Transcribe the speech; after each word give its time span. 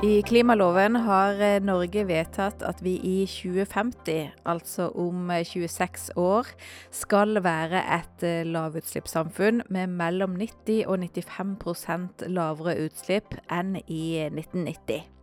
I 0.00 0.22
klimaloven 0.24 0.94
har 1.04 1.36
eh, 1.44 1.58
Norge 1.60 2.06
vedtatt 2.08 2.62
at 2.64 2.78
vi 2.80 2.94
i 3.04 3.26
2050, 3.28 4.30
altså 4.48 4.86
om 4.96 5.28
26 5.28 6.06
eh, 6.14 6.16
år, 6.16 6.48
skal 6.88 7.42
være 7.44 7.82
et 7.98 8.24
eh, 8.24 8.48
lavutslippssamfunn 8.48 9.60
med 9.68 9.92
mellom 10.00 10.40
90 10.40 10.88
og 10.88 11.04
95% 11.04 12.24
lavere 12.32 12.78
utslipp 12.86 13.36
enn 13.52 13.76
i 13.84 14.24
1990. 14.30 15.19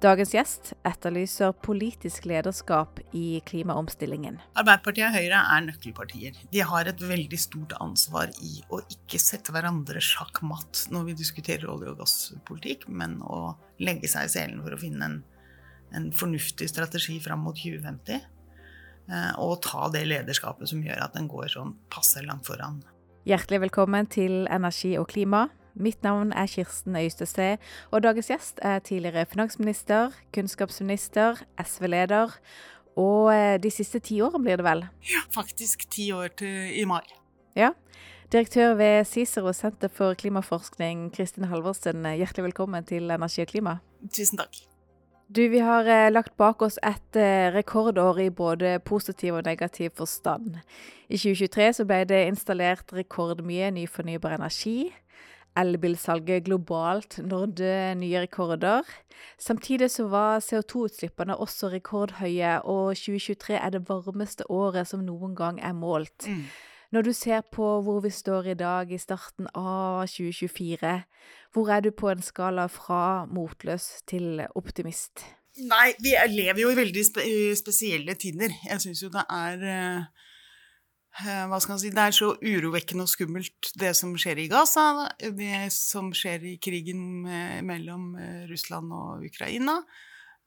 Dagens 0.00 0.30
gjest 0.32 0.70
etterlyser 0.88 1.50
politisk 1.60 2.24
lederskap 2.24 3.02
i 3.12 3.42
klimaomstillingen. 3.44 4.38
Arbeiderpartiet 4.56 5.10
og 5.10 5.16
Høyre 5.18 5.40
er 5.44 5.66
nøkkelpartier. 5.66 6.38
De 6.54 6.62
har 6.64 6.88
et 6.88 7.02
veldig 7.04 7.40
stort 7.42 7.74
ansvar 7.84 8.32
i 8.40 8.62
å 8.72 8.78
ikke 8.80 9.20
sette 9.20 9.52
hverandre 9.52 10.00
sjakk 10.00 10.40
matt 10.40 10.86
når 10.88 11.10
vi 11.10 11.18
diskuterer 11.20 11.68
olje- 11.68 11.92
og 11.92 12.00
gasspolitikk, 12.00 12.88
men 12.88 13.18
å 13.20 13.58
legge 13.84 14.08
seg 14.08 14.24
i 14.24 14.32
selen 14.38 14.64
for 14.64 14.72
å 14.72 14.80
finne 14.80 15.04
en, 15.04 15.20
en 15.92 16.08
fornuftig 16.16 16.70
strategi 16.72 17.18
fram 17.20 17.44
mot 17.44 17.60
2050. 17.60 18.24
Eh, 19.12 19.30
og 19.36 19.58
ta 19.68 19.92
det 19.92 20.06
lederskapet 20.08 20.72
som 20.72 20.80
gjør 20.80 21.04
at 21.10 21.20
den 21.20 21.28
går 21.28 21.52
sånn 21.58 21.76
passe 21.92 22.24
langt 22.24 22.48
foran. 22.48 22.80
Hjertelig 23.28 23.66
velkommen 23.68 24.08
til 24.08 24.46
Energi 24.48 24.96
og 24.96 25.10
klima. 25.12 25.50
Mitt 25.74 26.02
navn 26.02 26.32
er 26.32 26.46
Kirsten 26.46 26.96
Øystese, 26.96 27.58
og 27.90 28.02
dagens 28.02 28.30
gjest 28.30 28.58
er 28.62 28.78
tidligere 28.78 29.26
finansminister, 29.26 30.10
kunnskapsminister, 30.34 31.42
SV-leder. 31.64 32.36
Og 32.96 33.30
eh, 33.34 33.58
de 33.62 33.70
siste 33.70 33.98
ti 33.98 34.20
årene 34.20 34.44
blir 34.44 34.58
det 34.60 34.66
vel? 34.66 34.84
Ja, 35.06 35.22
faktisk 35.34 35.86
ti 35.90 36.10
år 36.12 36.34
til 36.36 36.80
i 36.80 36.84
mai. 36.84 37.04
Ja. 37.56 37.70
Direktør 38.32 38.74
ved 38.74 39.04
Cicero 39.04 39.52
senter 39.52 39.88
for 39.88 40.14
klimaforskning, 40.14 41.08
Kristin 41.14 41.48
Halvorsen, 41.50 42.04
hjertelig 42.06 42.50
velkommen 42.50 42.84
til 42.86 43.10
Energi 43.10 43.42
og 43.42 43.48
klima. 43.50 43.78
Tusen 44.14 44.38
takk. 44.38 44.60
Du, 45.30 45.44
vi 45.46 45.60
har 45.62 45.86
eh, 45.86 46.08
lagt 46.10 46.32
bak 46.38 46.62
oss 46.66 46.74
et 46.82 47.18
eh, 47.18 47.52
rekordår 47.54 48.16
i 48.24 48.30
både 48.34 48.80
positiv 48.82 49.36
og 49.38 49.44
negativ 49.46 49.92
forstand. 49.94 50.56
I 51.06 51.18
2023 51.18 51.68
så 51.78 51.86
ble 51.86 52.00
det 52.10 52.24
installert 52.26 52.90
rekordmye 52.94 53.68
ny 53.76 53.84
fornybar 53.86 54.34
energi. 54.34 54.90
Elbilsalget 55.58 56.44
globalt 56.44 57.18
nådde 57.18 57.94
nye 57.98 58.20
rekorder. 58.22 58.82
Samtidig 59.38 59.90
så 59.90 60.06
var 60.08 60.40
CO2-utslippene 60.40 61.36
også 61.36 61.68
rekordhøye, 61.72 62.62
og 62.62 62.96
2023 62.96 63.54
er 63.58 63.70
det 63.70 63.88
varmeste 63.88 64.50
året 64.50 64.88
som 64.88 65.02
noen 65.04 65.34
gang 65.36 65.60
er 65.60 65.72
målt. 65.72 66.28
Mm. 66.28 66.44
Når 66.90 67.02
du 67.02 67.12
ser 67.12 67.40
på 67.40 67.66
hvor 67.86 68.00
vi 68.00 68.10
står 68.10 68.50
i 68.50 68.54
dag, 68.54 68.92
i 68.92 68.98
starten 68.98 69.46
av 69.54 70.06
2024, 70.06 70.94
hvor 71.52 71.70
er 71.70 71.80
du 71.80 71.90
på 71.90 72.10
en 72.10 72.22
skala 72.22 72.66
fra 72.66 73.26
motløs 73.30 74.02
til 74.10 74.42
optimist? 74.54 75.22
Nei, 75.60 75.92
vi 76.02 76.14
lever 76.30 76.62
jo 76.62 76.70
i 76.72 76.78
veldig 76.78 77.04
spesielle 77.58 78.14
tider. 78.14 78.54
Jeg 78.66 78.82
syns 78.82 79.02
jo 79.02 79.10
det 79.12 79.22
er 79.28 79.62
Eh, 79.70 80.02
hva 81.18 81.58
skal 81.58 81.74
man 81.74 81.80
si, 81.82 81.90
Det 81.90 82.02
er 82.02 82.14
så 82.14 82.30
urovekkende 82.38 83.04
og 83.04 83.10
skummelt, 83.10 83.72
det 83.78 83.92
som 83.98 84.14
skjer 84.18 84.44
i 84.44 84.48
Gaza, 84.50 85.10
det 85.18 85.66
som 85.74 86.12
skjer 86.14 86.44
i 86.52 86.56
krigen 86.62 87.26
mellom 87.66 88.14
eh, 88.16 88.44
Russland 88.50 88.94
og 88.94 89.26
Ukraina, 89.26 89.80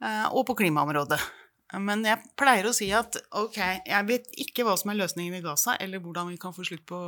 eh, 0.02 0.28
og 0.32 0.48
på 0.48 0.56
klimaområdet. 0.64 1.20
Men 1.84 2.06
jeg 2.06 2.22
pleier 2.38 2.70
å 2.70 2.74
si 2.76 2.88
at 2.94 3.18
ok, 3.34 3.60
jeg 3.90 4.08
vet 4.08 4.28
ikke 4.46 4.66
hva 4.66 4.78
som 4.80 4.94
er 4.94 5.02
løsningen 5.02 5.36
i 5.40 5.44
Gaza, 5.44 5.76
eller 5.82 6.00
hvordan 6.00 6.32
vi 6.32 6.40
kan 6.42 6.56
få 6.56 6.66
slutt 6.68 6.86
på 6.88 7.02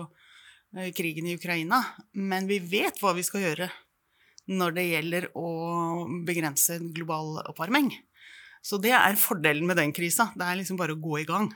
krigen 0.98 1.30
i 1.30 1.36
Ukraina, 1.38 1.80
men 2.18 2.50
vi 2.50 2.58
vet 2.60 2.98
hva 3.00 3.14
vi 3.16 3.24
skal 3.24 3.46
gjøre 3.46 3.70
når 4.52 4.74
det 4.76 4.86
gjelder 4.90 5.28
å 5.38 5.50
begrense 6.26 6.80
global 6.94 7.40
oppvarming. 7.46 7.92
Så 8.66 8.80
det 8.82 8.94
er 8.98 9.18
fordelen 9.22 9.68
med 9.70 9.78
den 9.78 9.94
krisa. 9.94 10.32
Det 10.34 10.46
er 10.46 10.58
liksom 10.60 10.78
bare 10.80 10.96
å 10.96 11.02
gå 11.02 11.20
i 11.22 11.28
gang. 11.30 11.52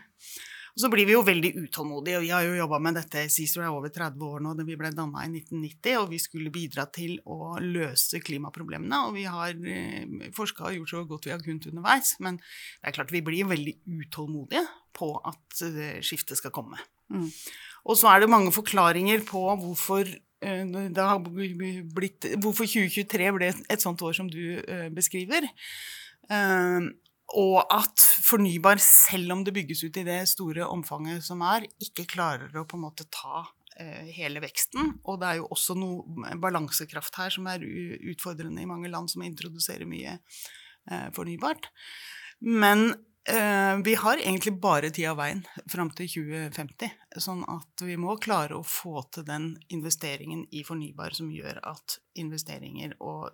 Og 0.76 0.84
så 0.84 0.90
blir 0.92 1.08
vi 1.08 1.16
jo 1.16 1.24
veldig 1.26 1.52
utålmodige. 1.66 2.20
og 2.20 2.26
Vi 2.26 2.32
har 2.34 2.46
jo 2.46 2.58
jobba 2.60 2.80
med 2.84 2.98
dette 3.00 3.26
CICER 3.32 3.66
er 3.66 3.74
over 3.74 3.92
30 3.94 4.26
år 4.26 4.44
nå. 4.46 4.54
da 4.58 4.66
Vi 4.68 4.78
ble 4.80 4.92
danna 4.96 5.26
i 5.26 5.32
1990, 5.32 5.98
og 6.02 6.10
vi 6.14 6.20
skulle 6.22 6.54
bidra 6.54 6.86
til 6.94 7.18
å 7.26 7.58
løse 7.64 8.22
klimaproblemene. 8.24 9.02
Og 9.08 9.18
vi 9.18 9.26
har 9.30 9.56
eh, 9.58 10.30
forska 10.36 10.70
og 10.70 10.78
gjort 10.78 10.94
så 10.94 11.04
godt 11.10 11.28
vi 11.30 11.34
har 11.34 11.44
kunnet 11.44 11.68
underveis. 11.72 12.16
Men 12.24 12.40
det 12.40 12.92
er 12.92 12.98
klart 13.00 13.14
vi 13.16 13.26
blir 13.26 13.50
veldig 13.50 13.76
utålmodige 14.00 14.64
på 14.98 15.12
at 15.20 15.66
eh, 15.66 16.00
skiftet 16.06 16.40
skal 16.40 16.54
komme. 16.56 16.80
Mm. 17.10 17.30
Og 17.90 17.98
så 17.98 18.12
er 18.12 18.22
det 18.22 18.32
mange 18.32 18.54
forklaringer 18.54 19.26
på 19.28 19.42
hvorfor 19.64 20.06
eh, 20.06 20.64
det 20.70 21.10
har 21.12 21.22
blitt, 21.26 22.32
hvorfor 22.38 22.70
2023 22.70 23.36
ble 23.40 23.54
et 23.58 23.84
sånt 23.86 24.02
år 24.06 24.18
som 24.22 24.30
du 24.30 24.60
beskriver. 24.94 25.50
Og 27.38 27.60
at 27.62 28.02
fornybar, 28.26 28.80
selv 28.82 29.36
om 29.36 29.44
det 29.46 29.54
bygges 29.54 29.84
ut 29.86 29.98
i 30.02 30.06
det 30.08 30.22
store 30.32 30.66
omfanget 30.70 31.26
som 31.26 31.44
er, 31.46 31.68
ikke 31.82 32.08
klarer 32.10 32.56
å 32.58 32.66
på 32.66 32.78
en 32.78 32.86
måte 32.88 33.06
ta 33.14 33.44
eh, 33.78 34.10
hele 34.16 34.42
veksten. 34.42 34.96
Og 35.06 35.20
det 35.22 35.28
er 35.30 35.42
jo 35.42 35.50
også 35.54 35.76
noe 35.78 36.38
balansekraft 36.42 37.20
her 37.22 37.36
som 37.36 37.50
er 37.52 37.66
utfordrende 38.14 38.64
i 38.64 38.70
mange 38.70 38.90
land 38.90 39.12
som 39.14 39.26
introduserer 39.26 39.90
mye 39.90 40.16
eh, 40.18 41.06
fornybart. 41.14 41.70
Men 42.50 42.88
eh, 43.30 43.76
vi 43.86 43.94
har 44.02 44.24
egentlig 44.24 44.56
bare 44.64 44.90
tid 44.90 45.12
av 45.12 45.22
veien 45.22 45.46
fram 45.70 45.94
til 45.94 46.10
2050. 46.16 46.98
Sånn 47.22 47.46
at 47.46 47.86
vi 47.86 48.00
må 48.02 48.18
klare 48.18 48.58
å 48.58 48.66
få 48.66 49.06
til 49.14 49.28
den 49.30 49.52
investeringen 49.70 50.48
i 50.50 50.66
fornybar 50.66 51.14
som 51.14 51.30
gjør 51.30 51.62
at 51.76 52.00
investeringer 52.18 52.98
og, 53.06 53.30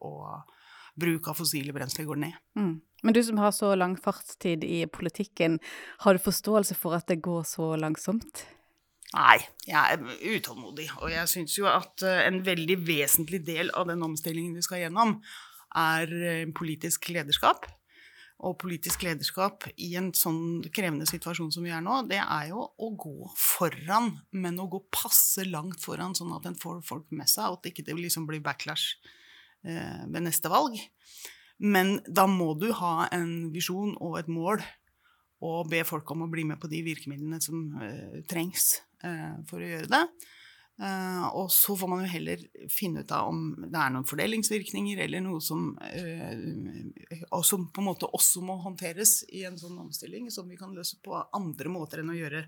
og 0.00 0.56
bruk 0.98 1.28
av 1.30 1.38
fossile 1.40 1.74
brensler 1.74 2.06
går 2.08 2.20
ned. 2.24 2.40
Mm. 2.58 2.74
Men 3.02 3.16
du 3.16 3.22
som 3.24 3.38
har 3.42 3.52
så 3.54 3.72
lang 3.74 3.96
fartstid 3.98 4.64
i 4.64 4.84
politikken, 4.86 5.58
har 6.04 6.14
du 6.14 6.22
forståelse 6.22 6.76
for 6.78 6.98
at 6.98 7.08
det 7.10 7.22
går 7.24 7.42
så 7.48 7.72
langsomt? 7.80 8.44
Nei, 9.12 9.42
jeg 9.66 9.76
er 9.76 10.36
utålmodig. 10.38 10.88
Og 11.02 11.10
jeg 11.12 11.28
syns 11.28 11.58
jo 11.58 11.68
at 11.68 12.04
eh, 12.06 12.24
en 12.28 12.40
veldig 12.46 12.78
vesentlig 12.86 13.42
del 13.44 13.72
av 13.76 13.90
den 13.90 14.04
omstillingen 14.04 14.56
vi 14.56 14.64
skal 14.64 14.86
gjennom, 14.86 15.18
er 15.76 16.12
eh, 16.22 16.50
politisk 16.56 17.10
lederskap. 17.12 17.66
Og 18.42 18.56
politisk 18.58 19.04
lederskap 19.06 19.68
i 19.76 19.92
en 20.00 20.10
sånn 20.16 20.62
krevende 20.74 21.06
situasjon 21.06 21.52
som 21.54 21.66
vi 21.66 21.74
er 21.74 21.82
nå, 21.84 22.00
det 22.10 22.18
er 22.22 22.48
jo 22.50 22.64
å 22.64 22.88
gå 22.98 23.28
foran, 23.38 24.16
men 24.34 24.58
å 24.58 24.66
gå 24.70 24.80
passe 24.90 25.44
langt 25.46 25.82
foran, 25.84 26.16
sånn 26.18 26.32
at 26.34 26.48
en 26.48 26.58
får 26.58 26.80
folk 26.86 27.12
med 27.14 27.30
seg, 27.30 27.50
og 27.50 27.60
at 27.60 27.68
det 27.68 27.74
ikke 27.74 27.98
liksom 27.98 28.26
blir 28.26 28.42
backlash 28.42 28.96
ved 29.62 30.24
neste 30.24 30.50
valg. 30.50 30.78
Men 31.62 32.00
da 32.10 32.26
må 32.26 32.52
du 32.58 32.72
ha 32.74 33.06
en 33.14 33.52
visjon 33.54 33.94
og 34.02 34.18
et 34.18 34.30
mål 34.32 34.62
og 35.42 35.70
be 35.70 35.82
folk 35.86 36.10
om 36.14 36.24
å 36.24 36.30
bli 36.30 36.44
med 36.46 36.60
på 36.62 36.70
de 36.70 36.82
virkemidlene 36.86 37.40
som 37.42 37.66
uh, 37.78 38.22
trengs 38.30 38.76
uh, 39.04 39.42
for 39.48 39.62
å 39.62 39.68
gjøre 39.68 39.90
det. 39.90 40.02
Uh, 40.82 41.26
og 41.38 41.50
så 41.52 41.76
får 41.78 41.90
man 41.90 42.02
jo 42.02 42.10
heller 42.14 42.42
finne 42.72 43.02
ut 43.02 43.14
av 43.14 43.28
om 43.30 43.42
det 43.60 43.78
er 43.78 43.92
noen 43.92 44.06
fordelingsvirkninger 44.08 45.02
eller 45.04 45.22
noe 45.22 45.42
som, 45.44 45.74
som 47.44 47.66
på 47.68 47.82
en 47.82 47.88
måte 47.90 48.08
også 48.08 48.42
må 48.46 48.56
håndteres 48.64 49.20
i 49.30 49.44
en 49.46 49.58
sånn 49.60 49.76
omstilling, 49.84 50.30
som 50.32 50.48
vi 50.50 50.58
kan 50.58 50.72
løse 50.74 50.98
på 51.04 51.18
andre 51.36 51.74
måter 51.74 52.02
enn 52.02 52.14
å 52.14 52.18
gjøre 52.18 52.46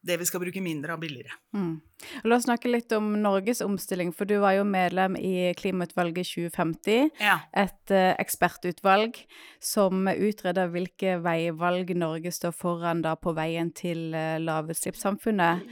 det 0.00 0.16
vi 0.16 0.26
skal 0.28 0.40
bruke 0.40 0.62
mindre 0.64 0.94
av, 0.94 1.00
billigere. 1.02 1.34
Mm. 1.52 1.80
La 2.24 2.36
oss 2.38 2.46
snakke 2.46 2.70
litt 2.70 2.92
om 2.96 3.12
Norges 3.20 3.60
omstilling, 3.60 4.14
for 4.16 4.28
du 4.28 4.38
var 4.40 4.54
jo 4.56 4.64
medlem 4.64 5.16
i 5.20 5.52
Klimautvalget 5.58 6.30
2050. 6.30 7.10
Ja. 7.20 7.36
Et 7.52 7.92
uh, 7.92 8.14
ekspertutvalg 8.16 9.20
som 9.60 10.08
utreder 10.08 10.72
hvilke 10.72 11.18
veivalg 11.24 11.92
Norge 11.98 12.32
står 12.32 12.56
foran 12.56 13.02
da 13.04 13.16
på 13.20 13.34
veien 13.36 13.72
til 13.76 14.14
uh, 14.16 14.38
lavutslippssamfunnet. 14.40 15.68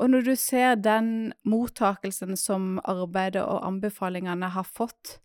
Og 0.00 0.10
når 0.10 0.26
du 0.26 0.32
ser 0.40 0.80
den 0.80 1.30
mottakelsen 1.44 2.34
som 2.40 2.80
arbeidet 2.88 3.44
og 3.44 3.62
anbefalingene 3.68 4.48
har 4.54 4.66
fått, 4.66 5.18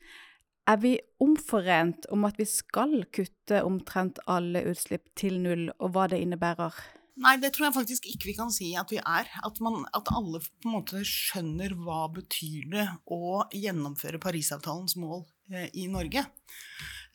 er 0.68 0.78
vi 0.82 0.98
omforent 1.22 2.06
om 2.14 2.26
at 2.28 2.38
vi 2.42 2.46
skal 2.50 3.06
kutte 3.14 3.62
omtrent 3.66 4.20
alle 4.30 4.66
utslipp 4.70 5.08
til 5.18 5.40
null, 5.42 5.70
og 5.80 5.94
hva 5.96 6.10
det 6.12 6.20
innebærer? 6.26 6.76
Nei, 7.24 7.38
det 7.40 7.54
tror 7.56 7.70
jeg 7.70 7.76
faktisk 7.78 8.08
ikke 8.12 8.28
vi 8.28 8.36
kan 8.36 8.52
si 8.52 8.74
at 8.76 8.92
vi 8.92 9.00
er. 9.00 9.30
At, 9.48 9.60
man, 9.64 9.86
at 9.96 10.12
alle 10.12 10.42
på 10.44 10.68
en 10.68 10.76
måte 10.76 11.04
skjønner 11.08 11.76
hva 11.80 12.06
betyr 12.12 12.68
det 12.74 12.88
å 13.12 13.46
gjennomføre 13.56 14.20
Parisavtalens 14.24 14.98
mål 15.00 15.24
eh, 15.54 15.70
i 15.80 15.88
Norge. 15.92 16.26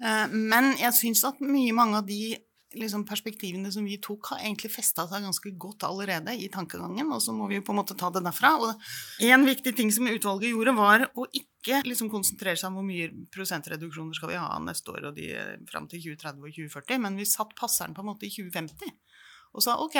Eh, 0.00 0.26
men 0.32 0.72
jeg 0.80 0.96
syns 0.96 1.26
at 1.28 1.42
mye 1.44 1.74
mange 1.76 2.00
av 2.00 2.08
de 2.08 2.32
liksom, 2.80 3.04
perspektivene 3.04 3.68
som 3.74 3.84
vi 3.84 3.98
tok, 4.00 4.32
har 4.32 4.40
egentlig 4.46 4.72
festa 4.72 5.04
seg 5.10 5.26
ganske 5.26 5.52
godt 5.60 5.84
allerede 5.84 6.32
i 6.38 6.48
tankegangen, 6.52 7.12
og 7.12 7.20
så 7.20 7.34
må 7.36 7.50
vi 7.50 7.58
jo 7.58 7.66
på 7.66 7.74
en 7.74 7.80
måte 7.82 7.98
ta 7.98 8.08
det 8.14 8.24
derfra. 8.24 8.54
Og 8.56 9.26
en 9.28 9.46
viktig 9.48 9.74
ting 9.76 9.92
som 9.92 10.08
utvalget 10.08 10.54
gjorde, 10.54 10.76
var 10.78 11.10
å 11.12 11.28
ikke 11.28 11.82
liksom, 11.84 12.08
konsentrere 12.08 12.56
seg 12.56 12.70
om 12.70 12.80
hvor 12.80 12.88
mye 12.88 13.12
prosentreduksjoner 13.34 14.16
skal 14.16 14.32
vi 14.32 14.40
ha 14.40 14.48
neste 14.64 14.96
år 14.96 15.10
og 15.10 15.20
de 15.20 15.28
fram 15.68 15.92
til 15.92 16.06
2030 16.08 16.40
og 16.40 16.56
2040, 16.56 17.04
men 17.04 17.20
vi 17.20 17.28
satt 17.28 17.52
passeren 17.58 17.92
på 17.92 18.00
en 18.00 18.14
måte 18.14 18.30
i 18.30 18.32
2050 18.32 18.96
og 19.54 19.64
sa 19.64 19.76
ok, 19.82 19.98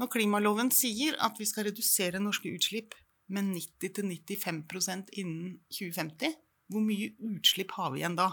når 0.00 0.10
klimaloven 0.12 0.70
sier 0.74 1.16
at 1.22 1.36
vi 1.40 1.46
skal 1.48 1.68
redusere 1.68 2.22
norske 2.22 2.50
utslipp 2.52 2.96
med 3.32 3.52
90-95% 3.54 5.12
innen 5.20 5.58
2050, 5.72 6.34
hvor 6.72 6.84
mye 6.84 7.12
utslipp 7.32 7.74
har 7.76 7.92
vi 7.92 8.02
igjen 8.02 8.16
da? 8.18 8.30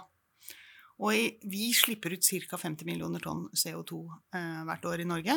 Og 1.00 1.40
vi 1.48 1.70
slipper 1.76 2.16
ut 2.16 2.26
ca. 2.26 2.60
50 2.60 2.88
millioner 2.88 3.24
tonn 3.24 3.48
CO2 3.56 4.02
eh, 4.36 4.62
hvert 4.68 4.88
år 4.90 5.04
i 5.04 5.08
Norge. 5.08 5.36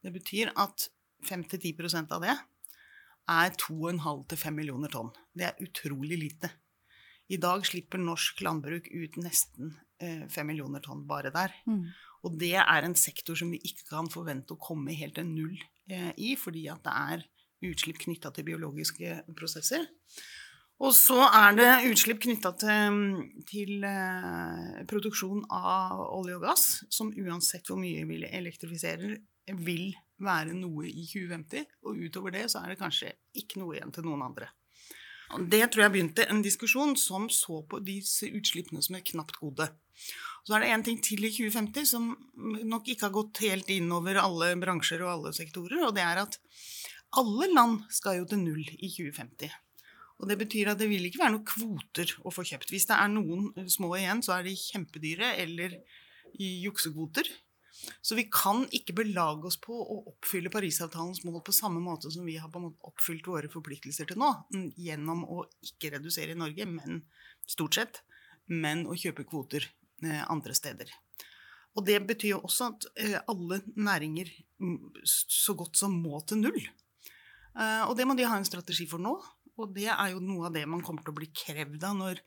Det 0.00 0.12
betyr 0.14 0.52
at 0.54 0.86
5-10 1.26 2.12
av 2.14 2.22
det 2.22 2.36
er 3.30 3.56
2,5-5 3.58 4.54
millioner 4.54 4.92
tonn. 4.92 5.10
Det 5.34 5.48
er 5.48 5.64
utrolig 5.64 6.18
lite. 6.18 6.50
I 7.30 7.38
dag 7.42 7.66
slipper 7.66 8.00
norsk 8.02 8.40
landbruk 8.42 8.88
ut 8.90 9.18
nesten 9.22 9.74
eh, 10.02 10.26
5 10.30 10.46
millioner 10.46 10.82
tonn 10.82 11.04
bare 11.06 11.30
der. 11.34 11.54
Mm. 11.66 11.90
Og 12.26 12.36
det 12.40 12.56
er 12.60 12.84
en 12.84 12.96
sektor 12.98 13.38
som 13.38 13.52
vi 13.52 13.60
ikke 13.64 13.86
kan 13.88 14.10
forvente 14.12 14.54
å 14.54 14.60
komme 14.60 14.96
helt 14.96 15.16
til 15.16 15.28
null 15.28 15.56
eh, 15.90 16.12
i, 16.20 16.34
fordi 16.38 16.66
at 16.72 16.84
det 16.84 16.96
er 17.14 17.24
utslipp 17.70 18.00
knytta 18.04 18.32
til 18.34 18.46
biologiske 18.48 19.22
prosesser. 19.36 19.88
Og 20.80 20.94
så 20.96 21.18
er 21.26 21.56
det 21.58 21.70
utslipp 21.90 22.22
knytta 22.24 22.54
til, 22.60 23.00
til 23.48 23.84
eh, 23.84 24.78
produksjon 24.88 25.42
av 25.52 26.06
olje 26.16 26.38
og 26.38 26.46
gass, 26.46 26.68
som 26.92 27.12
uansett 27.12 27.68
hvor 27.68 27.80
mye 27.80 28.06
vi 28.08 28.22
elektrifiserer, 28.24 29.18
vil 29.60 29.90
være 30.22 30.54
noe 30.54 30.86
i 30.88 31.04
2050. 31.10 31.68
Og 31.84 32.00
utover 32.06 32.32
det 32.36 32.46
så 32.52 32.62
er 32.62 32.72
det 32.72 32.80
kanskje 32.80 33.12
ikke 33.36 33.60
noe 33.60 33.76
igjen 33.76 33.92
til 33.92 34.08
noen 34.08 34.24
andre. 34.30 34.48
Og 35.36 35.44
det 35.52 35.62
tror 35.70 35.84
jeg 35.84 35.94
begynte 35.94 36.26
en 36.32 36.40
diskusjon 36.42 36.96
som 36.98 37.28
så 37.30 37.60
på 37.70 37.78
disse 37.86 38.26
utslippene 38.34 38.82
som 38.82 38.96
et 38.98 39.06
knapt 39.12 39.36
gode. 39.38 39.68
Så 40.46 40.56
er 40.56 40.64
det 40.64 40.70
én 40.74 40.84
ting 40.84 41.00
til 41.04 41.24
i 41.26 41.30
2050 41.30 41.88
som 41.92 42.12
nok 42.66 42.88
ikke 42.88 43.06
har 43.06 43.14
gått 43.14 43.42
helt 43.44 43.68
inn 43.70 43.90
over 43.92 44.18
alle 44.22 44.54
bransjer 44.60 45.02
og 45.04 45.12
alle 45.12 45.32
sektorer, 45.36 45.82
og 45.86 45.94
det 45.96 46.04
er 46.04 46.22
at 46.22 46.38
alle 47.20 47.50
land 47.52 47.82
skal 47.92 48.20
jo 48.20 48.28
til 48.30 48.40
null 48.42 48.64
i 48.64 48.88
2050. 48.88 49.52
Og 50.20 50.28
det 50.28 50.36
betyr 50.40 50.72
at 50.72 50.80
det 50.80 50.88
vil 50.90 51.06
ikke 51.08 51.22
være 51.22 51.34
noen 51.34 51.46
kvoter 51.48 52.12
å 52.28 52.32
få 52.32 52.44
kjøpt. 52.46 52.72
Hvis 52.72 52.88
det 52.90 52.96
er 52.96 53.12
noen 53.12 53.68
små 53.72 53.94
igjen, 53.96 54.20
så 54.24 54.36
er 54.36 54.44
de 54.46 54.56
kjempedyre 54.56 55.32
eller 55.40 55.78
i 56.36 56.50
juksekvoter. 56.66 57.28
Så 58.04 58.16
vi 58.18 58.26
kan 58.28 58.66
ikke 58.76 58.94
belage 58.98 59.48
oss 59.48 59.56
på 59.62 59.72
å 59.72 59.96
oppfylle 60.12 60.52
Parisavtalens 60.52 61.22
mål 61.24 61.40
på 61.46 61.54
samme 61.56 61.80
måte 61.80 62.12
som 62.12 62.26
vi 62.28 62.36
har 62.40 62.52
oppfylt 62.52 63.30
våre 63.30 63.48
forpliktelser 63.52 64.10
til 64.10 64.20
nå, 64.20 64.28
gjennom 64.76 65.24
å 65.24 65.44
ikke 65.64 65.94
redusere 65.96 66.36
i 66.36 66.40
Norge, 66.40 66.68
men 66.68 67.00
stort 67.48 67.78
sett, 67.80 68.02
men 68.52 68.84
å 68.90 68.98
kjøpe 68.98 69.24
kvoter 69.30 69.70
andre 70.02 70.54
steder. 70.56 70.90
Og 71.78 71.86
det 71.86 72.00
betyr 72.06 72.34
jo 72.34 72.44
også 72.46 72.70
at 72.72 72.86
eh, 72.98 73.18
alle 73.30 73.60
næringer 73.78 74.30
så 75.06 75.54
godt 75.58 75.78
som 75.78 75.94
må 76.02 76.18
til 76.26 76.40
null. 76.42 76.58
Eh, 76.60 77.84
og 77.86 77.94
det 77.98 78.06
må 78.08 78.16
de 78.18 78.26
ha 78.26 78.38
en 78.40 78.48
strategi 78.48 78.88
for 78.90 79.02
nå. 79.02 79.14
Og 79.60 79.74
det 79.76 79.90
er 79.92 80.14
jo 80.14 80.22
noe 80.24 80.48
av 80.48 80.56
det 80.56 80.64
man 80.70 80.82
kommer 80.84 81.04
til 81.04 81.12
å 81.12 81.18
bli 81.20 81.28
krevd 81.36 81.84
av 81.86 81.98
når 81.98 82.22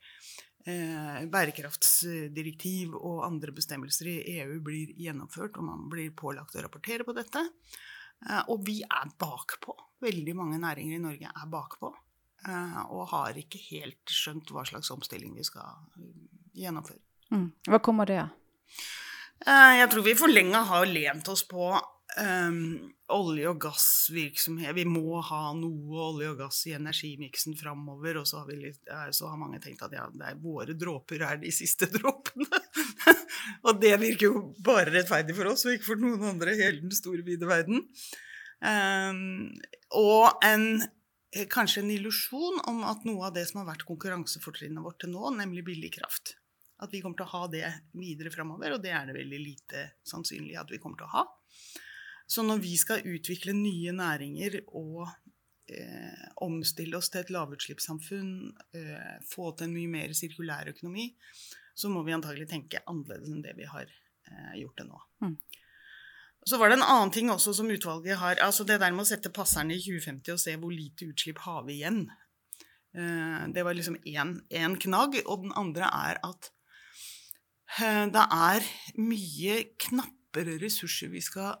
eh, 0.70 1.24
bærekraftsdirektiv 1.32 2.94
og 2.96 3.24
andre 3.26 3.54
bestemmelser 3.56 4.10
i 4.12 4.38
EU 4.38 4.60
blir 4.64 4.94
gjennomført, 5.00 5.58
og 5.58 5.68
man 5.68 5.88
blir 5.92 6.14
pålagt 6.16 6.56
å 6.56 6.64
rapportere 6.64 7.06
på 7.06 7.16
dette. 7.16 7.44
Eh, 8.24 8.42
og 8.48 8.64
vi 8.66 8.80
er 8.86 9.12
bakpå. 9.20 9.76
Veldig 10.04 10.36
mange 10.38 10.60
næringer 10.62 10.96
i 10.96 11.04
Norge 11.04 11.32
er 11.34 11.50
bakpå. 11.52 11.92
Eh, 12.48 12.80
og 12.92 13.10
har 13.12 13.40
ikke 13.40 13.60
helt 13.70 14.12
skjønt 14.12 14.52
hva 14.52 14.64
slags 14.68 14.92
omstilling 14.94 15.36
vi 15.36 15.44
skal 15.46 15.84
eh, 15.98 16.14
gjennomføre. 16.64 17.03
Mm. 17.32 17.48
Hva 17.70 17.80
kommer 17.84 18.08
det 18.08 18.20
av? 18.26 18.32
Eh, 19.44 19.72
jeg 19.80 19.90
tror 19.92 20.06
vi 20.06 20.16
for 20.16 20.32
lenge 20.32 20.60
har 20.68 20.86
lent 20.88 21.28
oss 21.28 21.42
på 21.48 21.72
um, 21.74 22.60
olje- 23.12 23.50
og 23.50 23.60
gassvirksomhet. 23.60 24.72
Vi 24.76 24.86
må 24.88 25.20
ha 25.24 25.42
noe 25.56 26.06
olje 26.08 26.30
og 26.32 26.40
gass 26.40 26.62
i 26.70 26.74
energimiksen 26.76 27.56
framover. 27.58 28.20
Og 28.22 28.28
så 28.28 28.40
har, 28.40 28.52
litt, 28.56 28.80
så 29.16 29.28
har, 29.28 29.40
mange 29.40 29.60
tenkt 29.62 29.84
at 29.84 29.94
ja, 29.96 30.06
er, 30.08 30.38
våre 30.40 30.76
dråper 30.78 31.26
er 31.28 31.40
de 31.42 31.52
siste 31.54 31.90
dråpene. 31.96 32.62
og 33.66 33.80
det 33.82 33.96
virker 34.00 34.30
jo 34.30 34.44
bare 34.64 34.92
rettferdig 34.94 35.36
for 35.36 35.52
oss, 35.52 35.66
og 35.66 35.76
ikke 35.76 35.92
for 35.92 36.04
noen 36.04 36.24
andre 36.34 36.54
i 36.54 36.62
hele 36.62 36.84
den 36.86 36.94
store, 36.94 37.24
vide 37.26 37.48
verden. 37.50 37.84
Um, 38.64 39.50
og 39.98 40.40
en, 40.46 40.86
kanskje 41.52 41.82
en 41.82 41.92
illusjon 41.92 42.62
om 42.70 42.80
at 42.88 43.04
noe 43.04 43.28
av 43.28 43.36
det 43.36 43.44
som 43.50 43.60
har 43.60 43.74
vært 43.74 43.84
konkurransefortrinnet 43.90 44.80
vårt 44.80 45.02
til 45.04 45.12
nå, 45.12 45.34
nemlig 45.36 45.66
billig 45.66 45.92
kraft 45.98 46.38
At 46.82 46.92
vi 46.92 47.00
kommer 47.02 47.18
til 47.18 47.28
å 47.28 47.34
ha 47.36 47.46
det 47.52 47.66
videre 47.94 48.32
framover, 48.34 48.74
og 48.74 48.82
det 48.82 48.92
er 48.94 49.06
det 49.08 49.16
veldig 49.16 49.40
lite 49.40 49.84
sannsynlig 50.06 50.56
at 50.58 50.72
vi 50.72 50.80
kommer 50.82 50.98
til 51.00 51.08
å 51.08 51.14
ha. 51.14 51.24
Så 52.26 52.42
når 52.42 52.62
vi 52.64 52.74
skal 52.80 53.04
utvikle 53.06 53.54
nye 53.56 53.92
næringer 53.94 54.58
og 54.74 55.04
eh, 55.70 56.24
omstille 56.42 56.96
oss 56.98 57.12
til 57.12 57.22
et 57.22 57.32
lavutslippssamfunn, 57.34 58.30
eh, 58.74 59.18
få 59.28 59.52
til 59.52 59.68
en 59.68 59.76
mye 59.76 59.92
mer 59.92 60.14
sirkulær 60.16 60.72
økonomi, 60.72 61.10
så 61.74 61.90
må 61.92 62.04
vi 62.06 62.14
antagelig 62.16 62.48
tenke 62.50 62.82
annerledes 62.90 63.30
enn 63.30 63.44
det 63.44 63.54
vi 63.58 63.68
har 63.68 63.86
eh, 63.86 64.56
gjort 64.62 64.80
det 64.80 64.88
nå. 64.88 65.04
Mm. 65.26 65.36
Så 66.44 66.58
var 66.60 66.68
det 66.68 66.78
en 66.78 66.86
annen 66.86 67.12
ting 67.12 67.30
også 67.32 67.54
som 67.56 67.70
utvalget 67.72 68.20
har 68.20 68.40
altså 68.44 68.66
Det 68.68 68.76
der 68.80 68.92
med 68.92 69.06
å 69.06 69.08
sette 69.08 69.32
passerne 69.32 69.72
i 69.72 69.80
2050 69.80 70.34
og 70.34 70.42
se 70.42 70.56
hvor 70.60 70.74
lite 70.74 71.08
utslipp 71.08 71.40
har 71.46 71.62
vi 71.64 71.78
igjen. 71.78 72.02
Eh, 72.94 73.46
det 73.54 73.64
var 73.64 73.76
liksom 73.76 73.96
én 74.04 74.76
knagg. 74.80 75.16
Og 75.24 75.46
den 75.46 75.54
andre 75.56 75.88
er 75.88 76.20
at 76.26 76.50
det 78.14 78.24
er 78.24 78.66
mye 79.00 79.60
knappere 79.82 80.58
ressurser 80.62 81.10
vi 81.12 81.22
skal 81.24 81.56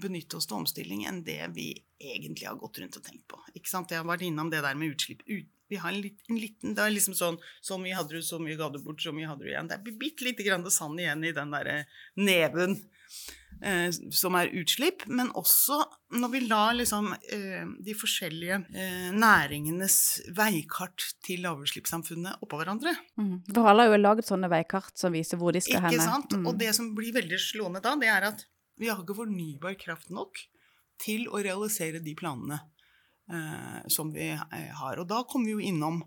benytte 0.00 0.38
oss 0.38 0.48
til 0.48 0.58
omstilling 0.58 1.04
enn 1.08 1.22
det 1.24 1.40
vi 1.56 1.72
egentlig 2.00 2.48
har 2.48 2.58
gått 2.60 2.80
rundt 2.80 2.98
og 2.98 3.04
tenkt 3.04 3.26
på. 3.30 3.40
Ikke 3.56 3.70
sant? 3.70 3.92
Jeg 3.92 4.00
har 4.02 4.08
vært 4.08 4.24
innom 4.26 4.50
det 4.52 4.62
der 4.64 4.76
med 4.78 4.94
utslipp. 4.94 5.24
Vi 5.24 5.80
har 5.80 5.92
en, 5.92 6.00
litt, 6.04 6.20
en 6.28 6.40
liten, 6.40 6.74
Det 6.76 6.82
er 6.84 6.92
liksom 6.92 7.14
sånn 7.16 7.38
Så 7.64 7.78
mye 7.80 7.96
hadde 7.96 8.18
du, 8.18 8.22
så 8.22 8.36
mye 8.38 8.56
ga 8.60 8.68
du 8.68 8.76
bort, 8.84 9.00
så 9.00 9.14
mye 9.16 9.28
hadde 9.30 9.46
du 9.46 9.50
igjen. 9.50 9.70
Det 9.70 9.78
er 9.78 10.00
bitte 10.00 10.26
lite 10.26 10.44
grann 10.46 10.66
sand 10.70 11.00
igjen 11.00 11.24
i 11.24 11.32
den 11.36 11.54
derre 11.54 11.78
neven 12.20 12.76
eh, 13.62 13.90
som 14.12 14.36
er 14.38 14.52
utslipp. 14.56 15.04
Men 15.06 15.30
også 15.38 15.80
når 16.18 16.32
vi 16.32 16.42
lar 16.46 16.74
liksom 16.78 17.12
eh, 17.14 17.62
de 17.84 17.96
forskjellige 17.98 18.60
eh, 18.74 19.10
næringenes 19.14 19.98
veikart 20.36 21.08
til 21.24 21.44
lavutslippssamfunnet 21.46 22.44
oppå 22.44 22.60
hverandre. 22.60 22.94
Mm. 23.20 23.36
Alle 23.56 23.86
har 23.86 23.92
jo 23.92 24.02
laget 24.02 24.30
sånne 24.30 24.50
veikart 24.52 24.96
som 25.00 25.14
viser 25.14 25.40
hvor 25.40 25.54
de 25.56 25.62
skal 25.64 25.80
Ikke 25.80 25.94
henne. 25.94 26.08
Sant? 26.08 26.36
Mm. 26.36 26.50
Og 26.50 26.58
det 26.60 26.74
som 26.76 26.92
blir 26.96 27.14
veldig 27.16 27.40
slående 27.40 27.84
da, 27.84 27.96
det 28.00 28.10
er 28.12 28.30
at 28.32 28.46
vi 28.80 28.90
har 28.90 29.00
ikke 29.00 29.20
fornybar 29.22 29.78
kraft 29.78 30.10
nok 30.14 30.40
til 31.00 31.26
å 31.30 31.40
realisere 31.42 32.00
de 32.02 32.14
planene 32.18 32.58
eh, 33.30 33.80
som 33.90 34.12
vi 34.14 34.32
har. 34.34 35.00
Og 35.00 35.08
da 35.10 35.24
kommer 35.28 35.50
vi 35.50 35.56
jo 35.58 35.72
innom 35.72 36.02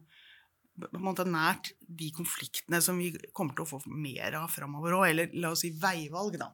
på 0.78 0.94
en 0.94 1.06
måte 1.08 1.26
nært 1.26 1.72
de 1.80 2.12
konfliktene 2.14 2.80
som 2.84 3.00
vi 3.02 3.10
kommer 3.34 3.56
til 3.58 3.66
å 3.66 3.70
få 3.72 3.80
mer 3.90 4.36
av 4.38 4.52
framover 4.54 4.94
òg, 5.00 5.06
eller 5.10 5.34
la 5.42 5.54
oss 5.56 5.64
si 5.66 5.72
veivalg, 5.74 6.38
da. 6.38 6.52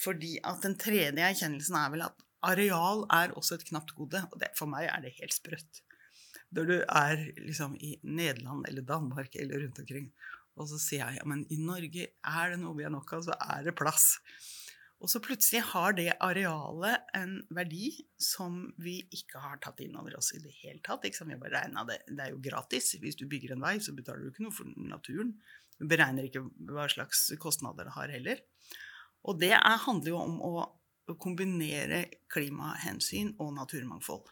Fordi 0.00 0.36
at 0.44 0.62
den 0.64 0.76
tredje 0.80 1.24
erkjennelsen 1.24 1.76
er 1.80 1.92
vel 1.94 2.06
at 2.06 2.24
areal 2.46 3.04
er 3.12 3.34
også 3.36 3.56
et 3.56 3.66
knapt 3.70 3.94
gode. 3.96 4.22
Og 4.30 4.40
det, 4.42 4.52
for 4.58 4.70
meg 4.70 4.90
er 4.90 5.04
det 5.04 5.16
helt 5.20 5.36
sprøtt. 5.36 5.82
Når 6.56 6.68
du 6.68 6.76
er 6.78 7.22
liksom 7.42 7.74
i 7.82 7.96
Nederland 8.04 8.68
eller 8.68 8.86
Danmark 8.86 9.34
eller 9.34 9.64
rundt 9.64 9.80
omkring, 9.82 10.12
og 10.56 10.68
så 10.70 10.78
sier 10.80 11.02
jeg 11.02 11.20
ja, 11.20 11.24
men 11.28 11.42
i 11.52 11.58
Norge 11.60 12.06
er 12.06 12.52
det 12.52 12.60
noe 12.62 12.76
vi 12.78 12.86
har 12.86 12.94
nok 12.94 13.10
av, 13.18 13.26
så 13.26 13.34
er 13.36 13.66
det 13.66 13.76
plass. 13.76 14.14
Og 15.04 15.10
så 15.12 15.20
plutselig 15.20 15.60
har 15.74 15.92
det 15.98 16.08
arealet 16.24 17.10
en 17.18 17.34
verdi 17.52 17.90
som 18.22 18.62
vi 18.80 18.96
ikke 19.12 19.42
har 19.42 19.58
tatt 19.60 19.82
inn 19.84 19.98
over 20.00 20.16
oss 20.16 20.30
i 20.32 20.40
det 20.40 20.54
hele 20.62 20.80
tatt. 20.86 21.04
Ikke? 21.04 21.26
Vi 21.28 21.36
bare 21.42 21.66
det. 21.68 21.98
det 22.08 22.24
er 22.24 22.32
jo 22.32 22.40
gratis. 22.40 22.94
Hvis 23.02 23.18
du 23.20 23.26
bygger 23.28 23.52
en 23.52 23.64
vei, 23.66 23.76
så 23.84 23.92
betaler 23.96 24.24
du 24.24 24.32
ikke 24.32 24.46
noe 24.46 24.56
for 24.56 24.72
naturen. 24.88 25.34
Du 25.76 25.84
beregner 25.84 26.24
ikke 26.24 26.46
hva 26.70 26.88
slags 26.88 27.28
kostnader 27.42 27.90
det 27.90 27.96
har 27.98 28.14
heller. 28.14 28.40
Og 29.26 29.40
det 29.40 29.52
er, 29.56 29.78
handler 29.86 30.12
jo 30.12 30.20
om 30.22 30.38
å 30.44 31.16
kombinere 31.22 32.06
klimahensyn 32.32 33.34
og 33.42 33.54
naturmangfold. 33.58 34.26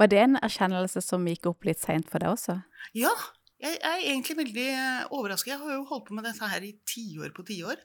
Var 0.00 0.10
det 0.10 0.22
en 0.24 0.38
erkjennelse 0.40 1.02
som 1.04 1.26
gikk 1.28 1.46
opp 1.52 1.68
litt 1.68 1.80
seint 1.80 2.08
for 2.10 2.22
deg 2.22 2.34
også? 2.34 2.58
Ja, 2.98 3.12
jeg 3.60 3.78
er 3.84 4.02
egentlig 4.02 4.38
veldig 4.40 4.68
overrasket. 5.14 5.54
Jeg 5.54 5.62
har 5.62 5.76
jo 5.76 5.86
holdt 5.88 6.08
på 6.08 6.16
med 6.16 6.26
dette 6.26 6.48
her 6.50 6.64
i 6.66 6.74
tiår 6.88 7.34
på 7.36 7.44
tiår. 7.48 7.82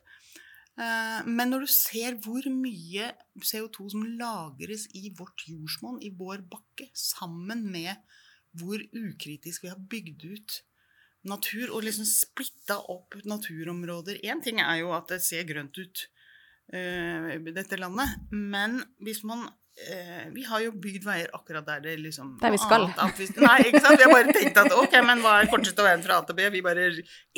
Eh, 0.75 1.27
men 1.27 1.51
når 1.51 1.65
du 1.65 1.71
ser 1.71 2.17
hvor 2.23 2.47
mye 2.51 3.11
CO2 3.39 3.89
som 3.93 4.05
lagres 4.19 4.87
i 4.97 5.11
vårt 5.15 5.45
jordsmonn, 5.47 6.01
i 6.03 6.11
vår 6.15 6.43
bakke, 6.51 6.89
sammen 6.95 7.67
med 7.71 7.93
hvor 8.55 8.79
ukritisk 8.95 9.65
vi 9.65 9.71
har 9.71 9.83
bygd 9.91 10.25
ut 10.31 10.57
natur 11.25 11.71
og 11.73 11.85
liksom 11.85 12.05
splitta 12.07 12.77
opp 12.91 13.17
naturområder 13.25 14.21
Én 14.23 14.43
ting 14.45 14.61
er 14.61 14.83
jo 14.83 14.91
at 14.95 15.09
det 15.11 15.23
ser 15.25 15.47
grønt 15.49 15.77
ut, 15.79 16.05
dette 16.65 17.77
landet, 17.77 18.25
men 18.33 18.79
hvis 19.05 19.21
man 19.27 19.45
eh, 19.75 20.27
vi 20.33 20.43
har 20.47 20.63
jo 20.63 20.71
bygd 20.81 21.05
veier 21.05 21.31
akkurat 21.35 21.65
der 21.67 21.83
det 21.83 21.95
liksom 22.01 22.35
Der 22.41 22.53
vi 22.53 22.59
skal. 22.61 22.87
Annet, 22.95 23.39
nei, 23.41 23.57
ikke 23.69 23.81
sant. 23.83 23.99
Vi 23.99 24.05
har 24.05 24.13
bare 24.13 24.35
tenkt 24.35 24.59
at 24.61 24.75
ok, 24.75 24.95
men 25.05 25.23
hva 25.23 25.35
er 25.39 25.49
korteste 25.51 25.85
veien 25.85 26.03
fra 26.05 26.19
A 26.19 26.27
til 26.27 26.37
B? 26.37 26.47
Vi 26.53 26.63
bare 26.65 26.87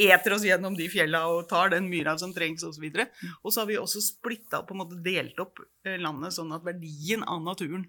eter 0.08 0.36
oss 0.36 0.46
gjennom 0.48 0.78
de 0.78 0.90
fjella 0.92 1.26
og 1.34 1.48
tar 1.50 1.74
den 1.74 1.90
myra 1.92 2.18
som 2.22 2.36
trengs, 2.36 2.66
osv. 2.68 2.86
Og, 2.88 3.26
og 3.42 3.54
så 3.54 3.64
har 3.64 3.72
vi 3.72 3.80
også 3.82 4.04
splitta 4.06 4.64
på 4.68 4.78
en 4.78 4.84
måte 4.84 5.02
delt 5.04 5.40
opp 5.44 5.64
eh, 5.88 5.98
landet 6.02 6.36
sånn 6.38 6.54
at 6.56 6.66
verdien 6.68 7.26
av 7.28 7.42
naturen 7.44 7.88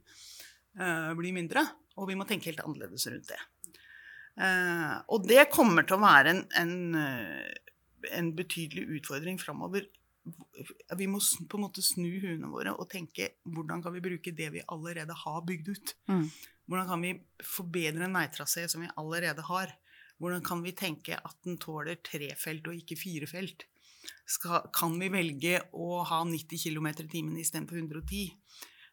uh, 0.80 1.12
blir 1.18 1.36
mindre. 1.36 1.64
Og 1.98 2.10
vi 2.10 2.18
må 2.18 2.26
tenke 2.28 2.52
helt 2.52 2.64
annerledes 2.64 3.08
rundt 3.10 3.30
det. 3.32 3.40
Uh, 4.38 5.02
og 5.10 5.26
det 5.26 5.48
kommer 5.50 5.86
til 5.86 5.98
å 5.98 6.04
være 6.04 6.30
en, 6.30 6.44
en, 6.60 6.74
eh, 6.94 8.10
en 8.14 8.28
betydelig 8.38 8.84
utfordring 9.00 9.40
framover. 9.42 9.88
Vi 10.98 11.08
må 11.10 11.20
på 11.20 11.58
en 11.58 11.64
måte 11.64 11.84
snu 11.84 12.08
huene 12.22 12.50
våre 12.52 12.74
og 12.74 12.88
tenke 12.92 13.32
hvordan 13.48 13.82
kan 13.84 13.94
vi 13.94 14.04
bruke 14.04 14.32
det 14.36 14.48
vi 14.54 14.64
allerede 14.66 15.16
har 15.24 15.42
bygd 15.46 15.72
ut. 15.72 15.94
Mm. 16.10 16.24
Hvordan 16.68 16.88
kan 16.90 17.04
vi 17.04 17.12
forbedre 17.44 18.08
en 18.08 18.18
veitrasé 18.18 18.66
som 18.68 18.84
vi 18.84 18.92
allerede 19.00 19.44
har? 19.48 19.72
Hvordan 20.18 20.42
kan 20.44 20.62
vi 20.64 20.74
tenke 20.76 21.16
at 21.16 21.36
den 21.46 21.58
tåler 21.62 22.00
tre 22.04 22.32
felt 22.36 22.66
og 22.68 22.76
ikke 22.76 22.98
fire 22.98 23.28
felt? 23.30 23.64
Skal, 24.28 24.68
kan 24.74 24.96
vi 25.00 25.10
velge 25.12 25.60
å 25.72 26.02
ha 26.06 26.22
90 26.26 26.60
km 26.66 26.90
i 26.90 27.08
timen 27.08 27.38
istedenfor 27.40 27.80
110? 27.80 28.26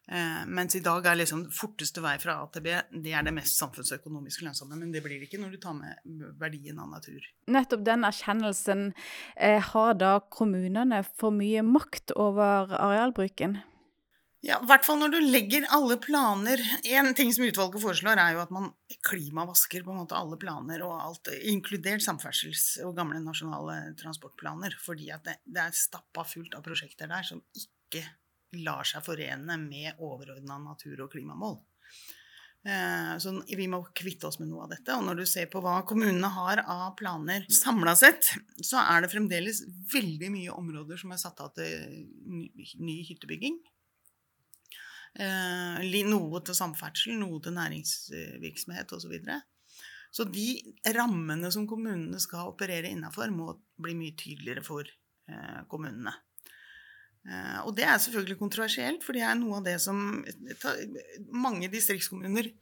Eh, 0.06 0.42
mens 0.46 0.76
i 0.78 0.82
dag 0.84 1.06
er 1.10 1.18
liksom 1.18 1.48
forteste 1.50 2.02
vei 2.04 2.14
fra 2.22 2.36
A 2.38 2.46
til 2.54 2.62
B 2.62 2.74
det 3.02 3.14
er 3.16 3.24
det 3.26 3.32
mest 3.34 3.58
samfunnsøkonomisk 3.58 4.44
lønnsomme. 4.46 4.78
Men 4.78 4.92
det 4.94 5.02
blir 5.04 5.18
det 5.18 5.26
ikke 5.26 5.40
når 5.42 5.56
du 5.56 5.60
tar 5.62 5.74
med 5.78 6.26
verdien 6.38 6.78
av 6.78 6.92
natur. 6.92 7.24
Nettopp 7.50 7.82
den 7.86 8.06
erkjennelsen. 8.06 8.90
Eh, 9.36 9.58
har 9.72 9.96
da 9.98 10.18
kommunene 10.30 11.02
for 11.16 11.34
mye 11.34 11.64
makt 11.66 12.14
over 12.14 12.70
arealbruken? 12.78 13.58
Ja, 14.46 14.60
i 14.60 14.68
hvert 14.68 14.84
fall 14.86 15.00
når 15.00 15.14
du 15.14 15.16
legger 15.24 15.64
alle 15.74 15.96
planer 15.98 16.60
En 16.92 17.08
ting 17.18 17.32
som 17.34 17.46
utvalget 17.46 17.82
foreslår, 17.82 18.20
er 18.20 18.36
jo 18.36 18.42
at 18.44 18.52
man 18.54 18.68
klimavasker 19.08 19.82
på 19.82 19.90
en 19.90 20.02
måte 20.04 20.14
alle 20.14 20.38
planer, 20.38 20.84
og 20.86 20.94
alt, 21.00 21.32
inkludert 21.50 22.04
samferdsels- 22.04 22.76
og 22.86 22.94
gamle 22.98 23.18
nasjonale 23.24 23.96
transportplaner. 23.98 24.76
Fordi 24.84 25.10
at 25.14 25.26
det, 25.26 25.40
det 25.42 25.64
er 25.64 25.74
stappa 25.74 26.22
fullt 26.28 26.54
av 26.54 26.62
prosjekter 26.66 27.10
der 27.10 27.26
som 27.26 27.42
ikke 27.58 28.04
lar 28.64 28.86
seg 28.88 29.04
forene 29.06 29.58
med 29.60 30.00
overordna 30.04 30.58
natur- 30.62 31.04
og 31.04 31.12
klimamål. 31.12 31.58
Eh, 32.66 33.18
så 33.22 33.30
vi 33.46 33.68
må 33.70 33.78
kvitte 33.94 34.26
oss 34.26 34.40
med 34.40 34.48
noe 34.50 34.64
av 34.64 34.72
dette. 34.74 34.94
Og 34.96 35.04
når 35.06 35.20
du 35.20 35.26
ser 35.30 35.46
på 35.52 35.62
hva 35.62 35.78
kommunene 35.86 36.30
har 36.34 36.64
av 36.64 36.96
planer 36.98 37.46
samla 37.52 37.94
sett, 37.98 38.32
så 38.58 38.80
er 38.82 39.04
det 39.04 39.12
fremdeles 39.12 39.62
veldig 39.92 40.32
mye 40.34 40.56
områder 40.56 40.98
som 40.98 41.14
er 41.14 41.22
satt 41.22 41.42
av 41.44 41.52
til 41.58 42.08
ny 42.82 42.98
hyttebygging. 43.06 43.60
Eh, 45.16 45.86
noe 46.10 46.42
til 46.44 46.58
samferdsel, 46.58 47.14
noe 47.20 47.38
til 47.44 47.54
næringsvirksomhet 47.56 48.96
osv. 48.98 49.06
Så, 49.06 49.12
videre. 49.14 49.40
så 50.12 50.26
de 50.28 50.48
rammene 50.96 51.52
som 51.54 51.68
kommunene 51.70 52.18
skal 52.20 52.50
operere 52.50 52.90
innafor, 52.90 53.30
må 53.30 53.54
bli 53.80 53.94
mye 53.96 54.18
tydeligere 54.18 54.66
for 54.66 54.90
eh, 55.30 55.62
kommunene. 55.70 56.12
Eh, 57.26 57.60
og 57.66 57.74
det 57.76 57.86
er 57.86 57.98
selvfølgelig 58.02 58.38
kontroversielt, 58.38 59.04
for 59.04 59.16
det 59.16 59.24
er 59.26 59.38
noe 59.38 59.58
av 59.58 59.66
det 59.66 59.78
som 59.82 60.22
mange 61.34 61.70
distriktskommuner 61.72 62.52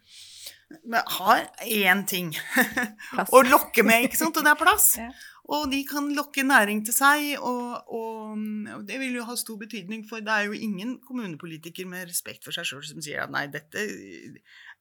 har 1.18 1.44
én 1.62 2.02
ting 2.08 2.32
å 3.36 3.42
lokke 3.46 3.84
med, 3.86 4.08
ikke 4.08 4.18
sant? 4.18 4.40
og 4.40 4.46
det 4.46 4.52
er 4.54 4.60
plass. 4.60 4.88
ja. 5.02 5.12
Og 5.54 5.66
de 5.68 5.82
kan 5.84 6.06
lokke 6.16 6.40
næring 6.46 6.80
til 6.86 6.96
seg, 6.96 7.34
og, 7.36 7.90
og, 7.92 8.38
og, 8.72 8.84
det 8.88 8.96
vil 9.02 9.18
jo 9.18 9.26
ha 9.28 9.36
stor 9.36 9.58
betydning, 9.60 10.06
for 10.08 10.24
det 10.24 10.32
er 10.32 10.48
jo 10.48 10.56
ingen 10.56 10.96
kommunepolitiker 11.04 11.88
med 11.88 12.08
respekt 12.08 12.46
for 12.46 12.56
seg 12.56 12.64
sjøl 12.70 12.84
som 12.88 13.02
sier 13.04 13.26
at 13.26 13.32
nei, 13.34 13.44
dette 13.52 13.84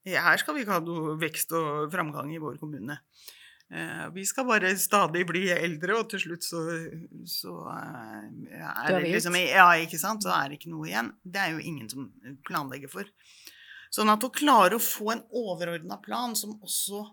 Her 0.08 0.40
skal 0.40 0.56
vi 0.56 0.64
ikke 0.64 0.78
ha 0.78 0.84
noe 0.84 1.18
vekst 1.20 1.52
og 1.56 1.92
framgang 1.92 2.32
i 2.32 2.40
vår 2.40 2.56
kommune. 2.62 2.96
Eh, 3.72 4.08
vi 4.12 4.26
skal 4.28 4.46
bare 4.46 4.74
stadig 4.76 5.24
bli 5.26 5.46
eldre, 5.54 5.96
og 5.98 6.10
til 6.12 6.20
slutt 6.20 6.44
så, 6.44 6.60
så 7.28 7.54
eh, 7.72 8.60
er 8.60 8.98
det 8.98 9.14
liksom 9.16 9.38
Ja, 9.40 9.70
ikke 9.80 10.00
sant? 10.00 10.26
Så 10.26 10.34
er 10.34 10.50
det 10.50 10.60
ikke 10.60 10.72
noe 10.74 10.88
igjen. 10.90 11.10
Det 11.22 11.40
er 11.40 11.54
jo 11.54 11.64
ingen 11.64 11.88
som 11.90 12.10
planlegger 12.46 12.92
for. 12.92 13.08
Sånn 13.94 14.10
at 14.10 14.26
å 14.26 14.32
klare 14.34 14.76
å 14.76 14.82
få 14.82 15.12
en 15.14 15.24
overordna 15.38 16.00
plan 16.02 16.34
som 16.38 16.56
også 16.64 17.04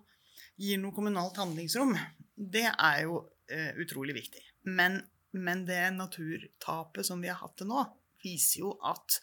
gir 0.61 0.79
noe 0.81 0.93
kommunalt 0.95 1.37
handlingsrom, 1.37 1.93
det 2.35 2.67
er 2.71 3.03
jo 3.05 3.19
uh, 3.21 3.71
utrolig 3.81 4.15
viktig. 4.17 4.41
Men, 4.69 4.97
men, 5.37 5.63
det 5.67 5.91
naturtapet 5.93 7.05
som 7.05 7.21
vi 7.21 7.29
har 7.29 7.37
hatt 7.41 7.53
til 7.61 7.69
nå, 7.69 7.83
viser 8.21 8.63
jo 8.63 8.73
at 8.85 9.19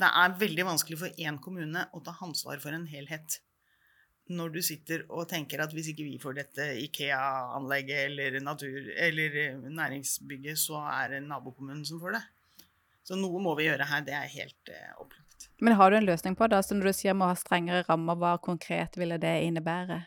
det 0.00 0.08
er 0.08 0.36
veldig 0.40 0.66
vanskelig 0.70 0.98
for 1.02 1.20
én 1.20 1.36
kommune 1.44 1.84
å 1.92 2.00
ta 2.04 2.16
ansvar 2.24 2.60
for 2.62 2.72
en 2.76 2.88
helhet. 2.88 3.40
Når 4.30 4.52
du 4.54 4.60
sitter 4.62 5.02
og 5.10 5.26
tenker 5.30 5.62
at 5.64 5.72
hvis 5.74 5.88
ikke 5.90 6.06
vi 6.06 6.18
får 6.22 6.36
dette 6.36 6.66
Ikea-anlegget 6.84 8.04
eller, 8.04 8.36
natur, 8.44 8.76
eller 8.94 9.38
eh, 9.42 9.56
næringsbygget, 9.66 10.60
så 10.60 10.78
er 10.86 11.16
det 11.16 11.24
nabokommunen 11.26 11.82
som 11.86 11.98
får 12.02 12.14
det. 12.18 12.22
Så 13.10 13.18
noe 13.18 13.40
må 13.42 13.56
vi 13.58 13.66
gjøre 13.66 13.88
her. 13.90 14.04
Det 14.06 14.14
er 14.14 14.30
helt 14.30 14.70
uh, 14.70 15.02
opplagt. 15.02 15.48
Men 15.58 15.74
har 15.80 15.90
du 15.90 15.98
en 15.98 16.06
løsning 16.06 16.36
på 16.38 16.46
det? 16.52 16.60
Så 16.62 16.76
når 16.76 16.90
du 16.90 16.98
sier 17.00 17.16
må 17.16 17.26
ha 17.26 17.36
strengere 17.38 17.82
rammer, 17.88 18.18
hva 18.20 18.36
konkret 18.42 18.94
ville 19.00 19.18
det 19.18 19.32
innebære? 19.48 19.98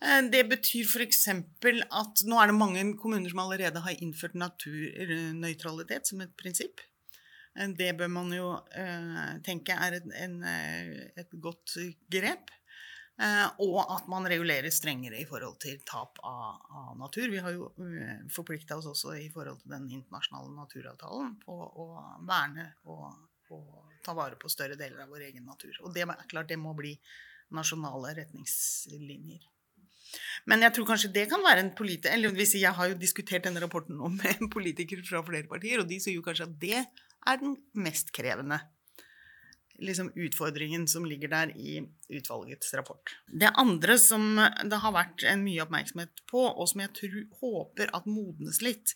Eh, 0.00 0.20
det 0.32 0.44
betyr 0.50 0.88
f.eks. 0.88 1.26
at 1.30 2.24
nå 2.26 2.40
er 2.40 2.50
det 2.50 2.58
mange 2.58 2.84
kommuner 2.98 3.30
som 3.30 3.44
allerede 3.44 3.84
har 3.84 4.02
innført 4.02 4.34
naturnøytralitet 4.34 6.10
som 6.10 6.24
et 6.24 6.34
prinsipp. 6.40 6.82
Det 7.78 7.90
bør 7.98 8.10
man 8.14 8.30
jo 8.32 8.52
uh, 8.56 9.30
tenke 9.44 9.74
er 9.74 9.96
et, 9.98 10.04
en, 10.22 10.36
et 11.18 11.32
godt 11.42 11.74
grep. 12.10 12.52
Og 13.20 13.78
at 13.82 14.06
man 14.08 14.24
regulerer 14.30 14.72
strengere 14.72 15.18
i 15.20 15.26
forhold 15.28 15.58
til 15.60 15.80
tap 15.84 16.20
av, 16.24 16.62
av 16.72 16.94
natur. 16.96 17.26
Vi 17.28 17.42
har 17.44 17.52
jo 17.52 17.66
forplikta 18.32 18.78
oss 18.80 18.88
også 18.88 19.12
i 19.20 19.26
forhold 19.32 19.60
til 19.60 19.74
den 19.74 19.90
internasjonale 19.98 20.54
naturavtalen 20.56 21.34
på 21.42 21.56
å 21.84 21.88
verne 22.28 22.70
og, 22.88 23.10
og 23.52 23.98
ta 24.04 24.14
vare 24.16 24.40
på 24.40 24.48
større 24.48 24.78
deler 24.80 25.04
av 25.04 25.12
vår 25.12 25.28
egen 25.28 25.44
natur. 25.44 25.74
Og 25.84 25.92
det 25.94 26.06
er 26.06 26.28
klart 26.30 26.48
det 26.48 26.60
må 26.60 26.72
bli 26.78 26.94
nasjonale 27.54 28.14
retningslinjer. 28.22 29.44
Men 30.50 30.64
jeg 30.64 30.74
tror 30.74 30.88
kanskje 30.88 31.12
det 31.14 31.28
kan 31.30 31.42
være 31.44 31.62
en 31.62 31.70
politiker 31.78 32.16
Eller 32.16 32.32
hvis 32.34 32.56
jeg 32.58 32.72
har 32.74 32.88
jo 32.90 32.96
diskutert 32.98 33.44
denne 33.46 33.60
rapporten 33.62 33.98
nå 33.98 34.10
med 34.20 34.48
politikere 34.52 35.04
fra 35.06 35.22
flere 35.26 35.46
partier, 35.50 35.82
og 35.82 35.88
de 35.90 36.00
sier 36.02 36.16
jo 36.16 36.26
kanskje 36.26 36.48
at 36.48 36.58
det 36.62 36.78
er 36.80 37.40
den 37.42 37.56
mest 37.76 38.14
krevende 38.16 38.60
liksom, 39.80 40.12
utfordringen 40.14 40.86
som 40.88 41.06
ligger 41.08 41.32
der 41.32 41.52
i 41.56 41.80
utvalgets 42.12 42.74
rapport. 42.78 43.16
Det 43.26 43.50
andre 43.60 43.98
som 44.00 44.36
det 44.36 44.80
har 44.84 44.94
vært 44.96 45.24
en 45.28 45.44
mye 45.46 45.64
oppmerksomhet 45.64 46.24
på, 46.30 46.44
og 46.50 46.70
som 46.70 46.84
jeg 46.84 46.94
tror, 47.00 47.20
håper 47.42 47.92
at 47.96 48.08
modnes 48.10 48.62
litt, 48.64 48.94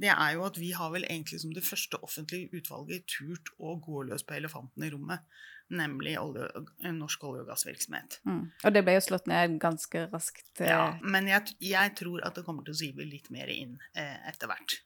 det 0.00 0.12
er 0.14 0.34
jo 0.38 0.46
at 0.46 0.56
vi 0.56 0.72
har 0.76 0.92
vel 0.94 1.04
egentlig 1.04 1.42
som 1.42 1.54
det 1.54 1.66
første 1.66 2.00
offentlige 2.00 2.48
utvalget 2.56 3.08
turt 3.10 3.52
å 3.58 3.76
gå 3.84 4.06
løs 4.08 4.24
på 4.24 4.38
elefanten 4.38 4.86
i 4.86 4.92
rommet 4.92 5.26
nemlig 5.70 6.16
olje, 6.20 6.48
norsk 6.92 7.24
olje- 7.24 7.44
og 7.44 7.50
gassvirksomhet. 7.52 8.18
Mm. 8.26 8.42
Og 8.64 8.74
det 8.74 8.82
ble 8.86 8.96
jo 8.96 9.04
slått 9.06 9.28
ned 9.30 9.58
ganske 9.62 10.06
raskt. 10.10 10.50
Eh. 10.58 10.70
Ja, 10.70 10.84
men 11.02 11.30
jeg, 11.30 11.54
jeg, 11.62 11.94
tror 12.00 12.24
at 12.26 12.38
det 12.38 12.44
kommer 12.46 12.66
til 12.66 12.74
å 12.74 12.80
sive 12.80 13.06
litt 13.06 13.30
mer 13.34 13.50
inn 13.52 13.76
eh, 13.94 14.16
etter 14.30 14.50
hvert. 14.50 14.80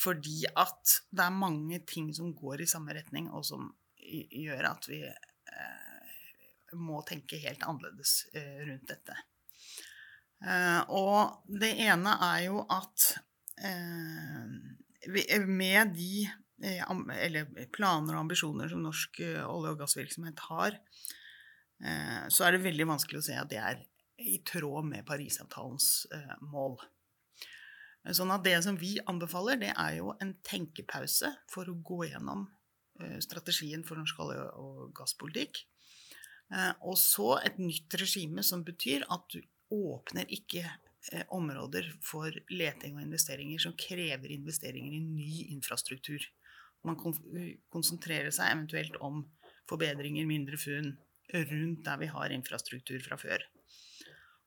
Fordi 0.00 0.42
at 0.58 0.98
det 1.14 1.26
er 1.26 1.42
mange 1.44 1.78
ting 1.86 2.08
som 2.16 2.32
går 2.34 2.64
i 2.64 2.70
samme 2.70 2.96
retning, 2.96 3.28
og 3.30 3.44
som 3.46 3.70
gjør 4.04 4.70
at 4.70 4.88
vi 4.90 5.00
eh, 5.04 6.12
må 6.80 7.02
tenke 7.06 7.40
helt 7.42 7.64
annerledes 7.66 8.24
eh, 8.34 8.60
rundt 8.68 8.88
dette. 8.90 9.16
Eh, 10.44 10.80
og 10.92 11.44
det 11.48 11.74
ene 11.86 12.16
er 12.32 12.46
jo 12.48 12.64
at 12.68 13.10
med 15.46 15.92
de 15.94 16.24
planer 17.74 18.16
og 18.16 18.22
ambisjoner 18.24 18.70
som 18.72 18.82
norsk 18.82 19.20
olje- 19.20 19.74
og 19.74 19.78
gassvirksomhet 19.82 20.40
har, 20.48 20.78
så 22.32 22.46
er 22.46 22.54
det 22.54 22.64
veldig 22.64 22.86
vanskelig 22.88 23.20
å 23.20 23.26
se 23.26 23.36
at 23.36 23.50
det 23.52 23.60
er 23.60 23.82
i 24.24 24.38
tråd 24.48 24.88
med 24.88 25.04
Parisavtalens 25.06 26.06
mål. 26.48 26.78
Sånn 28.16 28.32
at 28.32 28.44
det 28.48 28.56
som 28.64 28.80
vi 28.80 28.96
anbefaler, 29.12 29.60
det 29.60 29.72
er 29.76 29.98
jo 30.00 30.16
en 30.24 30.34
tenkepause 30.44 31.30
for 31.52 31.68
å 31.68 31.76
gå 31.84 32.06
gjennom 32.08 32.48
strategien 33.24 33.84
for 33.86 33.98
norsk 33.98 34.20
olje- 34.22 34.50
og 34.60 34.92
gasspolitikk. 34.96 35.64
Og 36.84 36.96
så 37.00 37.38
et 37.42 37.58
nytt 37.58 37.96
regime 37.98 38.44
som 38.46 38.64
betyr 38.66 39.06
at 39.10 39.24
du 39.32 39.40
åpner 39.74 40.28
ikke 40.30 40.62
områder 41.34 41.90
for 42.04 42.32
leting 42.52 42.96
og 42.96 43.04
investeringer 43.04 43.60
som 43.60 43.74
krever 43.76 44.32
investeringer 44.32 44.94
i 44.94 45.02
ny 45.04 45.30
infrastruktur. 45.52 46.22
Man 46.84 47.00
konsentrerer 47.72 48.30
seg 48.32 48.52
eventuelt 48.52 48.96
om 49.00 49.24
forbedringer, 49.68 50.28
mindre 50.28 50.60
funn, 50.60 50.94
rundt 51.34 51.84
der 51.86 52.00
vi 52.00 52.08
har 52.12 52.32
infrastruktur 52.36 53.00
fra 53.04 53.16
før. 53.20 53.44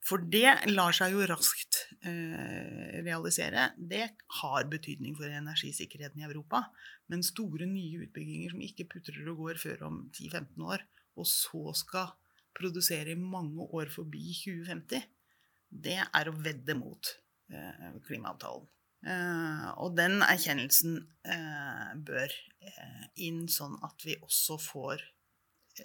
For 0.04 0.22
det 0.32 0.70
lar 0.70 0.94
seg 0.96 1.12
jo 1.12 1.24
raskt 1.28 1.82
eh, 2.06 3.00
realisere. 3.04 3.72
Det 3.76 4.06
har 4.40 4.70
betydning 4.70 5.16
for 5.18 5.26
energisikkerheten 5.26 6.22
i 6.22 6.28
Europa. 6.28 6.64
Men 7.10 7.24
store, 7.26 7.66
nye 7.68 8.06
utbygginger 8.06 8.54
som 8.54 8.64
ikke 8.64 8.88
putrer 8.94 9.28
og 9.32 9.42
går 9.42 9.60
før 9.60 9.84
om 9.90 10.00
10-15 10.14 10.64
år, 10.64 10.84
og 11.18 11.28
så 11.28 11.74
skal 11.76 12.14
produsere 12.58 13.12
i 13.12 13.20
mange 13.20 13.66
år 13.74 13.90
forbi 13.92 14.32
2050, 14.38 15.04
det 15.68 16.00
er 16.00 16.30
å 16.30 16.36
vedde 16.40 16.74
mot 16.78 17.12
eh, 17.52 17.94
klimaavtalen. 18.06 18.66
Eh, 19.06 19.66
og 19.78 19.94
den 19.94 20.22
erkjennelsen 20.26 20.96
uh, 21.28 21.90
bør 22.02 22.32
uh, 22.66 23.04
inn, 23.22 23.44
sånn 23.52 23.76
at 23.86 24.02
vi 24.02 24.16
også 24.24 24.56
får 24.58 25.04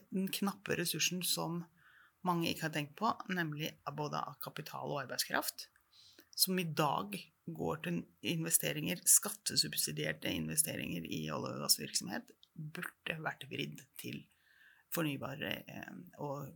den 0.09 0.25
knappe 0.33 0.79
ressursen 0.79 1.21
som 1.27 1.61
mange 2.27 2.49
ikke 2.49 2.67
har 2.67 2.73
tenkt 2.75 2.95
på, 2.99 3.11
nemlig 3.33 3.73
både 3.95 4.21
av 4.21 4.39
kapital 4.43 4.91
og 4.91 5.03
arbeidskraft, 5.03 5.67
som 6.33 6.57
i 6.59 6.65
dag 6.65 7.15
går 7.45 7.81
til 7.85 7.99
investeringer, 8.33 9.01
skattesubsidierte 9.05 10.31
investeringer 10.31 11.05
i 11.05 11.25
olje- 11.33 11.57
og 11.57 11.65
gassvirksomhet, 11.65 12.31
burde 12.53 13.17
vært 13.25 13.43
vridd 13.49 13.81
til 13.99 14.21
fornybar 14.93 15.41
eh, 15.49 15.91
og 16.21 16.53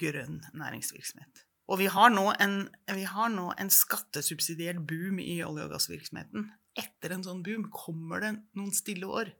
grønn 0.00 0.40
næringsvirksomhet. 0.56 1.44
Og 1.70 1.78
vi 1.78 1.86
har, 1.92 2.10
en, 2.42 2.56
vi 2.96 3.04
har 3.06 3.30
nå 3.30 3.50
en 3.60 3.70
skattesubsidiert 3.70 4.80
boom 4.90 5.20
i 5.22 5.38
olje- 5.46 5.68
og 5.68 5.76
gassvirksomheten. 5.76 6.48
Etter 6.78 7.14
en 7.14 7.22
sånn 7.26 7.44
boom 7.46 7.68
kommer 7.74 8.24
det 8.24 8.32
noen 8.58 8.74
stille 8.74 9.06
år. 9.06 9.30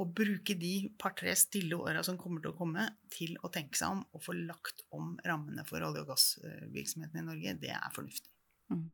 Å 0.00 0.06
bruke 0.08 0.54
de 0.58 0.72
par-tre 0.98 1.34
stille 1.36 1.76
åra 1.76 2.00
som 2.06 2.16
kommer 2.20 2.40
til 2.40 2.54
å 2.54 2.56
komme, 2.56 2.86
til 3.12 3.36
å 3.44 3.50
tenke 3.52 3.76
seg 3.78 3.98
om 3.98 4.00
og 4.16 4.24
få 4.24 4.34
lagt 4.38 4.86
om 4.96 5.14
rammene 5.26 5.66
for 5.68 5.84
olje- 5.84 6.04
og 6.04 6.14
gassvirksomheten 6.14 7.20
i 7.20 7.26
Norge, 7.26 7.56
det 7.60 7.74
er 7.76 7.92
fornuftig. 7.94 8.32
Mm. 8.72 8.86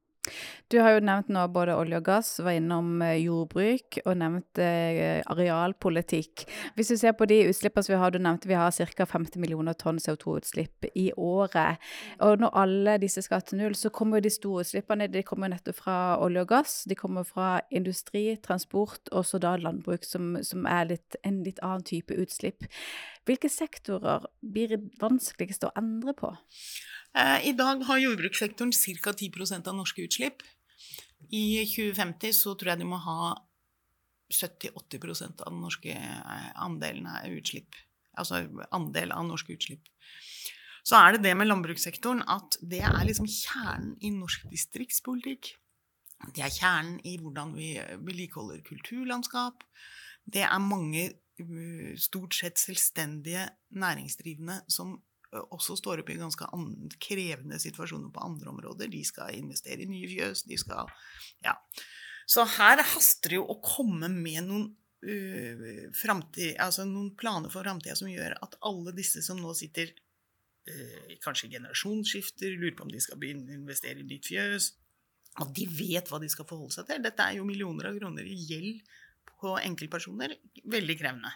Du 0.68 0.76
har 0.85 0.92
jo 0.92 1.00
nevnt 1.00 1.30
nå 1.32 1.47
både 1.49 1.73
olje 1.80 1.97
og 1.97 2.04
gass, 2.04 2.30
var 2.44 2.58
innom 2.58 3.00
eh, 3.00 3.23
jordbruk 3.23 4.00
og 4.02 4.18
nevnt 4.20 4.61
eh, 4.61 5.23
arealpolitikk. 5.32 6.44
Hvis 6.76 6.92
du 6.92 6.97
ser 7.00 7.14
på 7.16 7.25
de 7.30 7.38
utslippene 7.49 7.87
som 7.87 7.94
vi 7.94 8.00
har, 8.02 8.12
du 8.12 8.20
nevnte 8.20 8.50
vi 8.50 8.58
har 8.58 8.75
ca. 8.76 9.06
50 9.08 9.40
millioner 9.40 9.78
tonn 9.80 10.00
CO2-utslipp 10.02 10.90
i 10.92 11.06
året. 11.16 11.80
Og 12.20 12.42
når 12.42 12.58
alle 12.62 12.99
disse 13.00 13.25
skal 13.25 13.47
til 13.49 13.62
null, 13.62 13.78
så 13.78 13.88
kommer 13.88 14.20
jo 14.20 14.26
de 14.28 14.35
store 14.35 14.66
utslippene 14.66 15.08
de 15.08 15.25
kommer 15.25 15.54
nettopp 15.54 15.80
fra 15.80 15.97
olje 16.20 16.44
og 16.44 16.52
gass. 16.52 16.76
De 16.90 16.99
kommer 16.99 17.25
fra 17.25 17.62
industri, 17.73 18.26
transport 18.44 19.08
og 19.12 19.25
så 19.25 19.40
da 19.40 19.56
landbruk, 19.56 20.04
som, 20.04 20.37
som 20.44 20.68
er 20.68 20.92
litt, 20.92 21.16
en 21.25 21.40
litt 21.47 21.64
annen 21.64 21.87
type 21.88 22.12
utslipp. 22.12 22.68
Hvilke 23.28 23.49
sektorer 23.52 24.28
blir 24.40 24.76
vanskeligst 25.00 25.64
å 25.64 25.73
endre 25.80 26.12
på? 26.16 26.35
Eh, 27.17 27.49
I 27.49 27.53
dag 27.57 27.85
har 27.88 27.99
jordbrukssektoren 28.03 28.73
ca. 28.73 29.12
10% 29.12 29.69
av 29.69 29.77
norske 29.77 30.05
utslipp. 30.05 30.43
I 31.31 31.65
2050 31.67 32.33
så 32.37 32.55
tror 32.55 32.73
jeg 32.73 32.83
de 32.83 32.88
må 32.88 32.99
ha 33.03 33.35
70-80 34.33 35.41
av 35.43 35.53
den 35.53 35.62
norske 35.65 35.95
eh, 35.95 36.50
andelen 36.55 37.09
av 37.11 37.31
utslipp. 37.33 37.77
Altså 38.19 38.45
andel 38.75 39.15
av 39.15 39.27
norske 39.27 39.55
utslipp. 39.57 39.88
Så 40.88 40.97
er 40.97 41.15
det 41.15 41.25
det 41.27 41.35
med 41.37 41.49
landbrukssektoren 41.50 42.23
at 42.33 42.57
det 42.65 42.81
er 42.87 43.03
liksom 43.05 43.29
kjernen 43.29 43.97
i 44.00 44.12
norsk 44.15 44.47
distriktspolitikk. 44.53 45.53
Det 46.35 46.43
er 46.43 46.55
kjernen 46.55 46.99
i 47.07 47.17
hvordan 47.21 47.53
vi 47.55 47.75
vedlikeholder 47.79 48.62
kulturlandskap. 48.67 49.65
Det 50.25 50.45
er 50.45 50.65
mange 50.65 51.05
eh, 51.09 51.93
stort 52.00 52.37
sett 52.37 52.61
selvstendige 52.61 53.47
næringsdrivende 53.71 54.62
som 54.69 54.97
også 55.32 55.76
står 55.76 56.02
oppe 56.02 56.14
i 56.14 56.20
ganske 56.20 56.49
krevende 57.04 57.58
situasjoner 57.61 58.11
på 58.14 58.25
andre 58.25 58.52
områder. 58.52 58.90
De 58.92 59.02
skal 59.04 59.37
investere 59.37 59.85
i 59.85 59.90
nye 59.90 60.08
fjøs, 60.08 60.44
de 60.49 60.58
skal 60.58 60.90
Ja. 61.44 61.56
Så 62.28 62.44
her 62.44 62.82
haster 62.85 63.32
det 63.32 63.38
jo 63.38 63.47
å 63.49 63.61
komme 63.64 64.08
med 64.12 64.42
noen, 64.44 64.66
uh, 65.04 65.87
fremtid, 65.97 66.58
altså 66.61 66.85
noen 66.85 67.14
planer 67.16 67.49
for 67.49 67.64
framtida 67.64 67.97
som 67.97 68.11
gjør 68.11 68.37
at 68.44 68.58
alle 68.68 68.92
disse 68.92 69.23
som 69.25 69.40
nå 69.40 69.54
sitter 69.56 69.94
uh, 70.68 71.14
kanskje 71.25 71.49
generasjonsskifter, 71.54 72.52
lurer 72.52 72.76
på 72.76 72.85
om 72.85 72.92
de 72.92 73.00
skal 73.00 73.20
begynne 73.20 73.49
å 73.49 73.56
investere 73.56 74.04
i 74.04 74.08
nytt 74.08 74.28
fjøs, 74.28 74.75
at 75.40 75.54
de 75.56 75.68
vet 75.73 76.08
hva 76.11 76.20
de 76.20 76.28
skal 76.28 76.49
forholde 76.49 76.76
seg 76.76 76.88
til. 76.90 77.00
Dette 77.04 77.25
er 77.25 77.38
jo 77.38 77.49
millioner 77.49 77.88
av 77.88 77.97
kroner 77.97 78.28
i 78.28 78.37
gjeld 78.49 78.82
på 79.38 79.56
enkeltpersoner. 79.62 80.35
Veldig 80.68 80.99
krevende. 81.00 81.32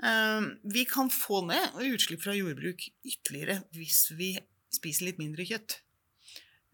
Ehm, 0.00 0.48
vi 0.62 0.84
kan 0.88 1.10
få 1.10 1.44
ned 1.46 1.76
utslipp 1.92 2.24
fra 2.24 2.34
jordbruk 2.34 2.88
ytterligere 3.06 3.60
hvis 3.76 4.08
vi 4.18 4.32
spiser 4.72 5.10
litt 5.10 5.20
mindre 5.20 5.46
kjøtt. 5.46 5.78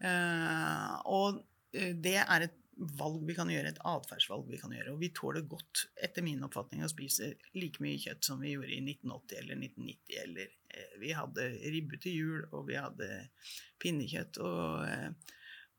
Ehm, 0.05 0.95
og 1.05 1.43
eh, 1.75 1.93
det 1.93 2.17
er 2.23 2.47
et 2.47 2.57
valg 2.99 3.25
vi 3.27 3.35
kan 3.35 3.49
gjøre, 3.51 3.73
et 3.73 3.81
atferdsvalg 3.85 4.47
vi 4.49 4.59
kan 4.61 4.71
gjøre. 4.73 4.93
Og 4.93 5.01
vi 5.01 5.11
tåler 5.15 5.43
godt, 5.51 5.85
etter 5.99 6.23
min 6.25 6.45
oppfatning, 6.47 6.85
å 6.85 6.91
spise 6.91 7.33
like 7.57 7.83
mye 7.83 7.99
kjøtt 7.99 8.29
som 8.29 8.39
vi 8.39 8.53
gjorde 8.55 8.71
i 8.71 8.79
1980 8.85 9.41
eller 9.41 9.59
1990. 9.67 10.21
Eller 10.23 10.53
eh, 10.71 10.95
vi 11.03 11.11
hadde 11.17 11.49
ribbe 11.75 11.99
til 12.01 12.15
jul, 12.15 12.45
og 12.53 12.69
vi 12.71 12.79
hadde 12.79 13.09
pinnekjøtt 13.83 14.39
og, 14.41 14.87
eh, 14.87 15.35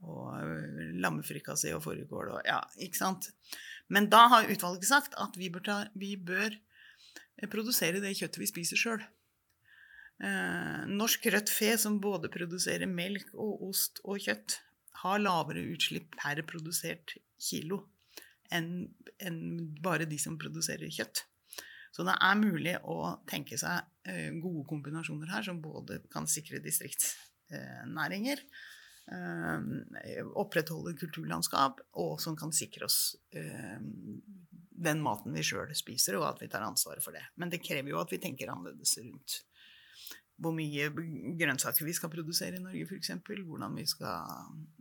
og 0.06 0.96
lammefrikassé 1.00 1.74
og 1.76 1.82
fårikål 1.84 2.34
og 2.36 2.46
Ja, 2.48 2.62
ikke 2.80 3.00
sant? 3.00 3.32
Men 3.92 4.06
da 4.12 4.26
har 4.32 4.48
utvalget 4.48 4.86
sagt 4.88 5.16
at 5.20 5.34
vi 5.36 5.50
bør, 5.52 5.64
ta, 5.66 5.78
vi 5.98 6.14
bør 6.16 6.54
produsere 7.48 8.03
det 8.03 8.12
kjøttet 8.18 8.42
vi 8.42 8.48
spiser 8.50 8.81
sjøl. 8.81 9.05
Eh, 10.20 10.83
norsk 10.90 11.31
rødt 11.33 11.53
fe, 11.53 11.72
som 11.81 12.00
både 12.03 12.29
produserer 12.33 12.90
melk 12.90 13.33
og 13.33 13.70
ost 13.70 14.03
og 14.05 14.20
kjøtt, 14.20 14.59
har 15.00 15.22
lavere 15.22 15.62
utslipp 15.72 16.12
per 16.20 16.42
produsert 16.44 17.14
kilo 17.40 17.87
enn 18.53 18.90
bare 19.81 20.09
de 20.11 20.18
som 20.20 20.37
produserer 20.40 20.90
kjøtt. 20.92 21.22
Så 21.94 22.05
det 22.07 22.16
er 22.20 22.37
mulig 22.38 22.74
å 22.87 23.14
tenke 23.31 23.57
seg 23.59 23.87
eh, 24.11 24.29
gode 24.42 24.66
kombinasjoner 24.68 25.31
her, 25.33 25.46
som 25.46 25.62
både 25.62 26.00
kan 26.12 26.29
sikre 26.31 26.61
distriktsnæringer, 26.62 28.42
eh, 29.14 30.20
opprettholde 30.38 30.96
kulturlandskap, 31.00 31.81
og 32.03 32.18
som 32.22 32.37
kan 32.38 32.53
sikre 32.55 32.90
oss 32.90 33.00
den 34.80 35.02
maten 35.04 35.36
vi 35.36 35.44
sjøl 35.44 35.72
spiser, 35.76 36.18
og 36.18 36.26
at 36.30 36.42
vi 36.42 36.48
tar 36.50 36.64
ansvaret 36.64 37.04
for 37.04 37.16
det. 37.16 37.22
Men 37.40 37.52
det 37.52 37.62
krever 37.64 37.92
jo 37.92 38.00
at 38.00 38.12
vi 38.12 38.20
tenker 38.22 38.52
annerledes 38.52 38.96
rundt 39.02 39.40
hvor 40.40 40.54
mye 40.56 40.86
grønnsaker 41.36 41.84
vi 41.84 41.92
skal 41.92 42.08
produsere 42.12 42.56
i 42.56 42.62
Norge, 42.64 42.86
f.eks. 42.88 43.10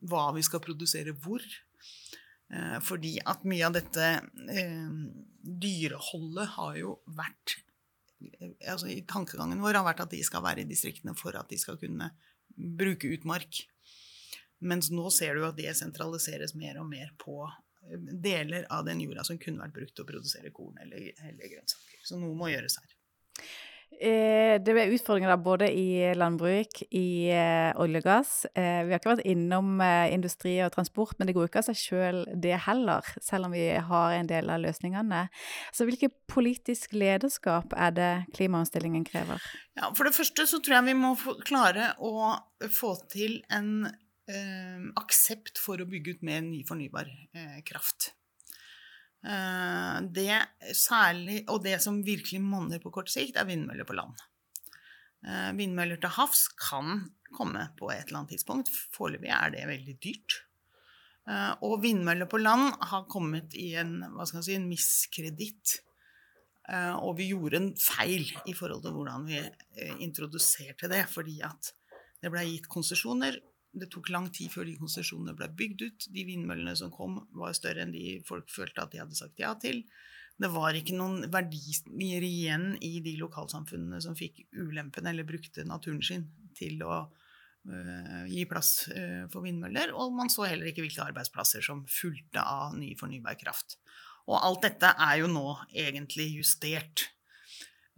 Hva 0.07 0.21
vi 0.31 0.43
skal 0.47 0.62
produsere 0.63 1.12
hvor. 1.19 1.43
Eh, 2.49 2.77
fordi 2.85 3.17
at 3.27 3.43
mye 3.43 3.65
av 3.67 3.75
dette 3.75 4.05
eh, 4.55 4.93
dyreholdet 5.43 6.53
har 6.55 6.79
jo 6.79 6.95
vært 7.17 7.59
altså 8.67 8.89
i 8.91 9.01
Tankegangen 9.07 9.62
vår 9.63 9.77
har 9.79 9.85
vært 9.88 10.01
at 10.03 10.12
de 10.12 10.19
skal 10.27 10.43
være 10.43 10.65
i 10.65 10.67
distriktene 10.67 11.13
for 11.15 11.38
at 11.39 11.51
de 11.51 11.59
skal 11.59 11.77
kunne 11.79 12.09
bruke 12.49 13.12
utmark. 13.15 13.62
Mens 14.59 14.89
nå 14.91 15.07
ser 15.15 15.38
du 15.38 15.45
at 15.47 15.59
det 15.59 15.71
sentraliseres 15.77 16.55
mer 16.59 16.81
og 16.81 16.89
mer 16.89 17.13
på 17.21 17.45
deler 17.97 18.67
av 18.73 18.86
den 18.86 19.02
jorda 19.04 19.25
som 19.28 19.39
kunne 19.41 19.63
vært 19.63 19.75
brukt 19.78 19.95
til 19.97 20.06
å 20.06 20.10
produsere 20.10 20.54
korn 20.56 20.78
eller, 20.84 21.12
eller 21.25 21.52
grønnsaker. 21.56 22.06
Så 22.06 22.19
noe 22.21 22.38
må 22.38 22.52
gjøres 22.52 22.80
her. 22.82 22.95
Eh, 23.99 24.56
det 24.62 24.71
er 24.78 24.93
utfordringer 24.93 25.32
da 25.34 25.36
både 25.41 25.67
i 25.75 26.13
landbruk, 26.15 26.84
i 26.95 27.32
eh, 27.34 27.71
olje 27.82 27.99
og 27.99 28.06
gass. 28.06 28.34
Eh, 28.54 28.86
vi 28.86 28.93
har 28.93 29.02
ikke 29.02 29.12
vært 29.15 29.28
innom 29.28 29.82
eh, 29.84 30.13
industri 30.13 30.54
og 30.63 30.71
transport, 30.75 31.17
men 31.17 31.28
det 31.28 31.36
går 31.36 31.49
ikke 31.49 31.63
av 31.63 31.67
seg 31.67 31.80
sjøl 31.82 32.21
det 32.32 32.54
heller, 32.67 33.08
selv 33.25 33.49
om 33.49 33.56
vi 33.58 33.65
har 33.89 34.15
en 34.15 34.30
del 34.30 34.52
av 34.54 34.62
løsningene. 34.63 35.25
Så 35.75 35.89
hvilket 35.89 36.15
politisk 36.32 36.93
lederskap 36.95 37.75
er 37.75 37.95
det 37.97 38.12
klimaomstillingen 38.38 39.04
krever? 39.10 39.41
Ja, 39.75 39.91
For 39.97 40.08
det 40.08 40.15
første 40.15 40.47
så 40.47 40.62
tror 40.63 40.80
jeg 40.80 40.91
vi 40.93 40.99
må 41.02 41.15
klare 41.43 41.91
å 41.99 42.38
få 42.71 42.93
til 43.12 43.41
en 43.52 43.89
aksept 44.99 45.57
for 45.57 45.81
å 45.81 45.87
bygge 45.89 46.17
ut 46.17 46.25
mer 46.27 46.43
ny 46.45 46.63
fornybar 46.67 47.07
eh, 47.33 47.59
kraft. 47.65 48.11
Eh, 49.25 49.95
det 50.15 50.37
særlig, 50.77 51.43
og 51.51 51.63
det 51.65 51.79
som 51.83 52.03
virkelig 52.05 52.41
monner 52.43 52.81
på 52.83 52.91
kort 52.93 53.11
sikt, 53.11 53.39
er 53.39 53.47
vindmøller 53.49 53.87
på 53.87 53.97
land. 53.97 54.21
Eh, 55.27 55.49
vindmøller 55.57 55.99
til 55.99 56.13
havs 56.15 56.47
kan 56.59 57.09
komme 57.35 57.67
på 57.79 57.91
et 57.91 58.07
eller 58.07 58.21
annet 58.21 58.37
tidspunkt. 58.37 58.71
Foreløpig 58.95 59.33
er 59.35 59.51
det 59.55 59.67
veldig 59.69 59.97
dyrt. 60.03 60.39
Eh, 61.29 61.51
og 61.65 61.81
vindmøller 61.83 62.29
på 62.29 62.39
land 62.41 62.71
har 62.91 63.09
kommet 63.11 63.55
i 63.59 63.73
en, 63.81 63.99
hva 64.15 64.27
skal 64.29 64.45
si, 64.45 64.55
en 64.55 64.69
miskreditt. 64.69 65.79
Eh, 66.69 66.95
og 66.95 67.17
vi 67.19 67.31
gjorde 67.33 67.59
en 67.59 67.73
feil 67.75 68.29
i 68.47 68.55
forhold 68.55 68.85
til 68.85 68.95
hvordan 68.95 69.27
vi 69.27 69.43
introduserte 70.05 70.89
det, 70.91 71.03
fordi 71.11 71.39
at 71.45 71.73
det 72.19 72.31
ble 72.31 72.43
gitt 72.47 72.67
konsesjoner 72.71 73.37
det 73.71 73.89
tok 73.93 74.10
lang 74.10 74.29
tid 74.34 74.51
før 74.53 74.65
de 74.65 74.77
konsesjonene 74.79 75.36
ble 75.38 75.49
bygd 75.60 75.84
ut. 75.86 76.08
De 76.13 76.25
vindmøllene 76.25 76.75
som 76.77 76.91
kom, 76.93 77.19
var 77.38 77.53
større 77.58 77.86
enn 77.86 77.93
de 77.93 78.19
folk 78.25 78.49
følte 78.51 78.84
at 78.84 78.93
de 78.93 79.01
hadde 79.03 79.17
sagt 79.17 79.41
ja 79.41 79.53
til. 79.62 79.84
Det 80.39 80.49
var 80.53 80.77
ikke 80.77 80.95
noen 80.95 81.27
verdier 81.32 82.25
igjen 82.25 82.71
i 82.86 82.99
de 83.03 83.17
lokalsamfunnene 83.19 83.99
som 84.01 84.15
fikk 84.17 84.45
ulempen 84.55 85.10
eller 85.10 85.27
brukte 85.27 85.67
naturen 85.67 86.01
sin 86.05 86.25
til 86.55 86.79
å 86.88 87.01
øh, 87.03 88.23
gi 88.32 88.45
plass 88.49 88.71
øh, 88.93 89.25
for 89.34 89.43
vindmøller. 89.43 89.91
Og 89.93 90.15
man 90.15 90.32
så 90.32 90.47
heller 90.47 90.71
ikke 90.71 90.86
hvilke 90.86 91.05
arbeidsplasser 91.12 91.65
som 91.65 91.84
fulgte 91.91 92.41
av 92.41 92.77
ny 92.79 92.93
fornybar 92.99 93.38
kraft. 93.41 93.77
Og 94.29 94.39
alt 94.39 94.63
dette 94.65 94.93
er 94.95 95.19
jo 95.21 95.29
nå 95.32 95.47
egentlig 95.73 96.29
justert. 96.38 97.10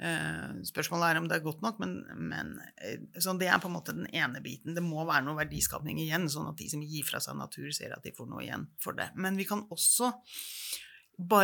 Eh, 0.01 0.61
spørsmålet 0.65 1.11
er 1.11 1.19
om 1.19 1.27
det 1.29 1.37
er 1.37 1.43
godt 1.45 1.61
nok, 1.65 1.81
men, 1.81 1.97
men 2.17 2.53
eh, 2.81 3.01
det 3.37 3.49
er 3.49 3.59
på 3.61 3.69
en 3.69 3.75
måte 3.75 3.93
den 3.97 4.07
ene 4.09 4.41
biten. 4.41 4.75
Det 4.77 4.83
må 4.85 5.03
være 5.05 5.25
noe 5.27 5.37
verdiskapning 5.37 5.99
igjen, 6.01 6.29
sånn 6.31 6.49
at 6.49 6.61
de 6.61 6.69
som 6.71 6.85
gir 6.85 7.05
fra 7.07 7.21
seg 7.21 7.37
natur, 7.37 7.69
ser 7.75 7.93
at 7.93 8.05
de 8.05 8.15
får 8.15 8.29
noe 8.31 8.45
igjen 8.45 8.65
for 8.81 8.97
det. 8.97 9.11
Men 9.19 9.37
vi 9.37 9.45
kan 9.49 9.65
også 9.69 10.13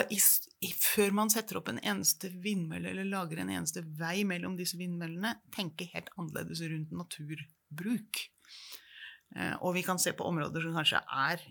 i, 0.10 0.18
i, 0.66 0.72
før 0.74 1.14
man 1.14 1.30
setter 1.30 1.60
opp 1.60 1.70
en 1.70 1.82
eneste 1.84 2.32
vindmølle 2.42 2.90
eller 2.94 3.06
lager 3.12 3.44
en 3.44 3.52
eneste 3.54 3.84
vei 4.00 4.24
mellom 4.26 4.56
disse 4.58 4.80
vindmøllene, 4.80 5.36
tenke 5.54 5.90
helt 5.92 6.10
annerledes 6.18 6.64
rundt 6.66 6.96
naturbruk. 6.98 8.24
Eh, 9.36 9.56
og 9.60 9.76
vi 9.78 9.84
kan 9.86 10.02
se 10.02 10.16
på 10.18 10.26
områder 10.26 10.66
som 10.66 10.78
kanskje 10.78 11.04
er 11.04 11.44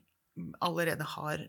allerede 0.61 1.05
har 1.17 1.47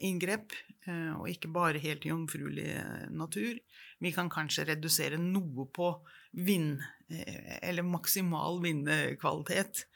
inngrep, 0.00 0.52
eh, 0.86 1.12
og 1.16 1.28
ikke 1.28 1.50
bare 1.52 1.82
helt 1.82 2.06
jomfruelig 2.08 2.70
natur. 3.12 3.60
Vi 4.00 4.12
kan 4.12 4.30
kanskje 4.32 4.66
redusere 4.72 5.20
noe 5.20 5.66
på 5.66 5.92
vind, 6.32 6.80
eh, 7.10 7.58
eller 7.62 7.86
maksimal 7.86 8.60
vindkvalitet 8.64 9.86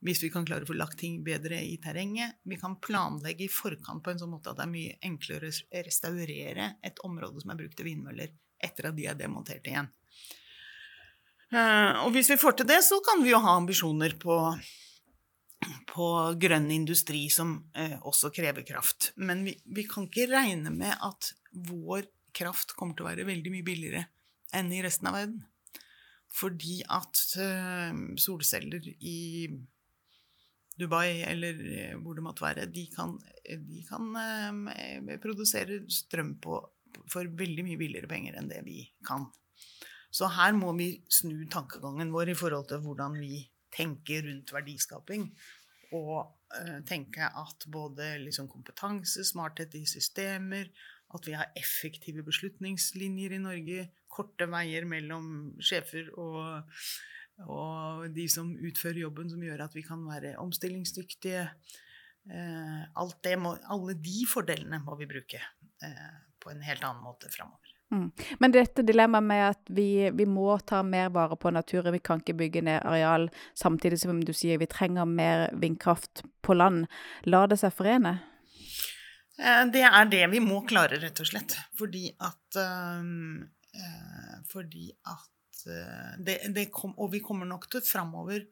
hvis 0.00 0.22
vi 0.24 0.30
kan 0.32 0.46
klare 0.48 0.64
å 0.64 0.70
få 0.70 0.76
lagt 0.78 0.98
ting 1.02 1.20
bedre 1.24 1.58
i 1.60 1.76
terrenget. 1.82 2.38
Vi 2.48 2.56
kan 2.60 2.78
planlegge 2.80 3.44
i 3.44 3.52
forkant 3.52 4.02
på 4.04 4.12
en 4.12 4.20
sånn 4.22 4.32
måte 4.32 4.52
at 4.52 4.60
det 4.60 4.64
er 4.64 4.72
mye 4.72 4.98
enklere 5.04 5.50
å 5.50 5.82
restaurere 5.84 6.68
et 6.86 7.02
område 7.04 7.42
som 7.42 7.52
er 7.52 7.60
brukt 7.60 7.76
til 7.76 7.90
vindmøller, 7.90 8.32
etter 8.64 8.88
at 8.88 8.96
de 8.96 9.08
er 9.10 9.18
demontert 9.18 9.68
igjen. 9.68 9.90
Eh, 11.50 12.00
og 12.06 12.14
hvis 12.14 12.30
vi 12.32 12.38
får 12.40 12.60
til 12.60 12.70
det, 12.70 12.80
så 12.86 13.00
kan 13.04 13.24
vi 13.24 13.34
jo 13.34 13.42
ha 13.44 13.58
ambisjoner 13.58 14.14
på, 14.22 14.38
på 15.90 16.06
grønn 16.40 16.70
industri 16.72 17.26
som 17.32 17.56
eh, 17.76 17.98
også 18.06 18.30
krever 18.34 18.64
kraft. 18.66 19.12
Men 19.20 19.44
vi, 19.44 19.56
vi 19.64 19.84
kan 19.88 20.08
ikke 20.08 20.30
regne 20.30 20.72
med 20.72 20.94
at 20.96 21.32
vår 21.52 22.08
kraft 22.36 22.76
kommer 22.78 22.96
til 22.96 23.04
å 23.04 23.10
være 23.10 23.28
veldig 23.28 23.52
mye 23.52 23.66
billigere 23.66 24.06
enn 24.56 24.70
i 24.74 24.82
resten 24.84 25.10
av 25.10 25.18
verden. 25.18 25.42
Fordi 26.30 26.80
at 26.86 27.24
eh, 27.42 28.00
solceller 28.22 28.86
i 28.86 29.50
Dubai 30.80 31.20
eller 31.28 31.58
eh, 31.74 31.96
hvor 32.00 32.16
det 32.16 32.24
måtte 32.24 32.44
være, 32.46 32.68
de 32.72 32.86
kan, 32.94 33.16
de 33.44 33.82
kan 33.88 34.14
eh, 34.22 35.16
produsere 35.22 35.82
strøm 35.92 36.36
på, 36.42 36.60
for 37.10 37.28
veldig 37.42 37.66
mye 37.66 37.80
billigere 37.80 38.10
penger 38.10 38.38
enn 38.38 38.50
det 38.50 38.62
vi 38.66 38.84
kan. 39.06 39.28
Så 40.10 40.30
her 40.34 40.54
må 40.56 40.72
vi 40.78 40.92
snu 41.10 41.44
tankegangen 41.50 42.14
vår 42.14 42.32
i 42.32 42.38
forhold 42.38 42.70
til 42.70 42.80
hvordan 42.82 43.18
vi 43.20 43.44
tenker 43.74 44.26
rundt 44.28 44.54
verdiskaping. 44.54 45.28
Og 45.96 46.16
uh, 46.22 46.78
tenke 46.86 47.26
at 47.26 47.66
både 47.72 48.12
liksom 48.24 48.48
kompetanse, 48.50 49.24
smarthet 49.26 49.74
i 49.78 49.84
systemer, 49.90 50.70
at 51.10 51.26
vi 51.26 51.34
har 51.34 51.50
effektive 51.58 52.22
beslutningslinjer 52.22 53.34
i 53.34 53.42
Norge, 53.42 53.86
korte 54.10 54.46
veier 54.50 54.86
mellom 54.86 55.56
sjefer 55.62 56.12
og 56.18 56.62
og 57.48 58.08
de 58.12 58.26
som 58.28 58.50
utfører 58.52 59.00
jobben 59.04 59.30
som 59.32 59.42
gjør 59.44 59.64
at 59.64 59.76
vi 59.76 59.84
kan 59.86 60.02
være 60.04 60.34
omstillingsdyktige. 60.42 61.46
Eh, 62.30 63.36
må, 63.40 63.54
alle 63.64 63.96
de 63.96 64.18
fordelene 64.28 64.82
må 64.84 64.96
vi 65.00 65.08
bruke 65.08 65.40
eh, 65.40 66.16
på 66.40 66.52
en 66.52 66.64
helt 66.66 66.84
annen 66.84 67.04
måte 67.04 67.30
framover. 67.32 67.69
Mm. 67.90 68.06
Men 68.38 68.54
dette 68.54 68.84
dilemmaet 68.86 69.26
med 69.26 69.44
at 69.48 69.72
vi, 69.74 70.10
vi, 70.14 70.26
må 70.26 70.54
ta 70.66 70.82
mer 70.86 71.10
vare 71.14 71.38
på 71.40 71.50
naturen, 71.50 71.92
vi 71.92 72.02
kan 72.02 72.22
ikke 72.22 72.36
bygge 72.38 72.62
ned 72.68 72.84
areal, 72.86 73.28
samtidig 73.58 73.98
som 74.02 74.20
du 74.22 74.32
sier 74.36 74.60
vi 74.62 74.70
trenger 74.70 75.08
mer 75.10 75.48
vindkraft 75.58 76.24
på 76.46 76.54
land, 76.54 76.86
lar 77.26 77.50
det 77.50 77.58
seg 77.62 77.74
forene? 77.74 78.18
Eh, 79.40 79.64
det 79.74 79.82
er 79.88 80.12
det 80.12 80.22
vi 80.36 80.44
må 80.44 80.62
klare, 80.68 81.00
rett 81.02 81.22
og 81.22 81.32
slett. 81.32 81.58
Fordi 81.78 82.06
at, 82.14 82.62
um, 82.62 83.42
fordi 84.52 84.90
at 85.08 85.28
Eh, 85.66 86.18
det, 86.18 86.38
det 86.54 86.70
kom, 86.72 86.94
Og 86.98 87.12
vi 87.12 87.20
kommer 87.20 87.48
nok 87.48 87.68
til 87.70 87.84
framover 87.84 88.48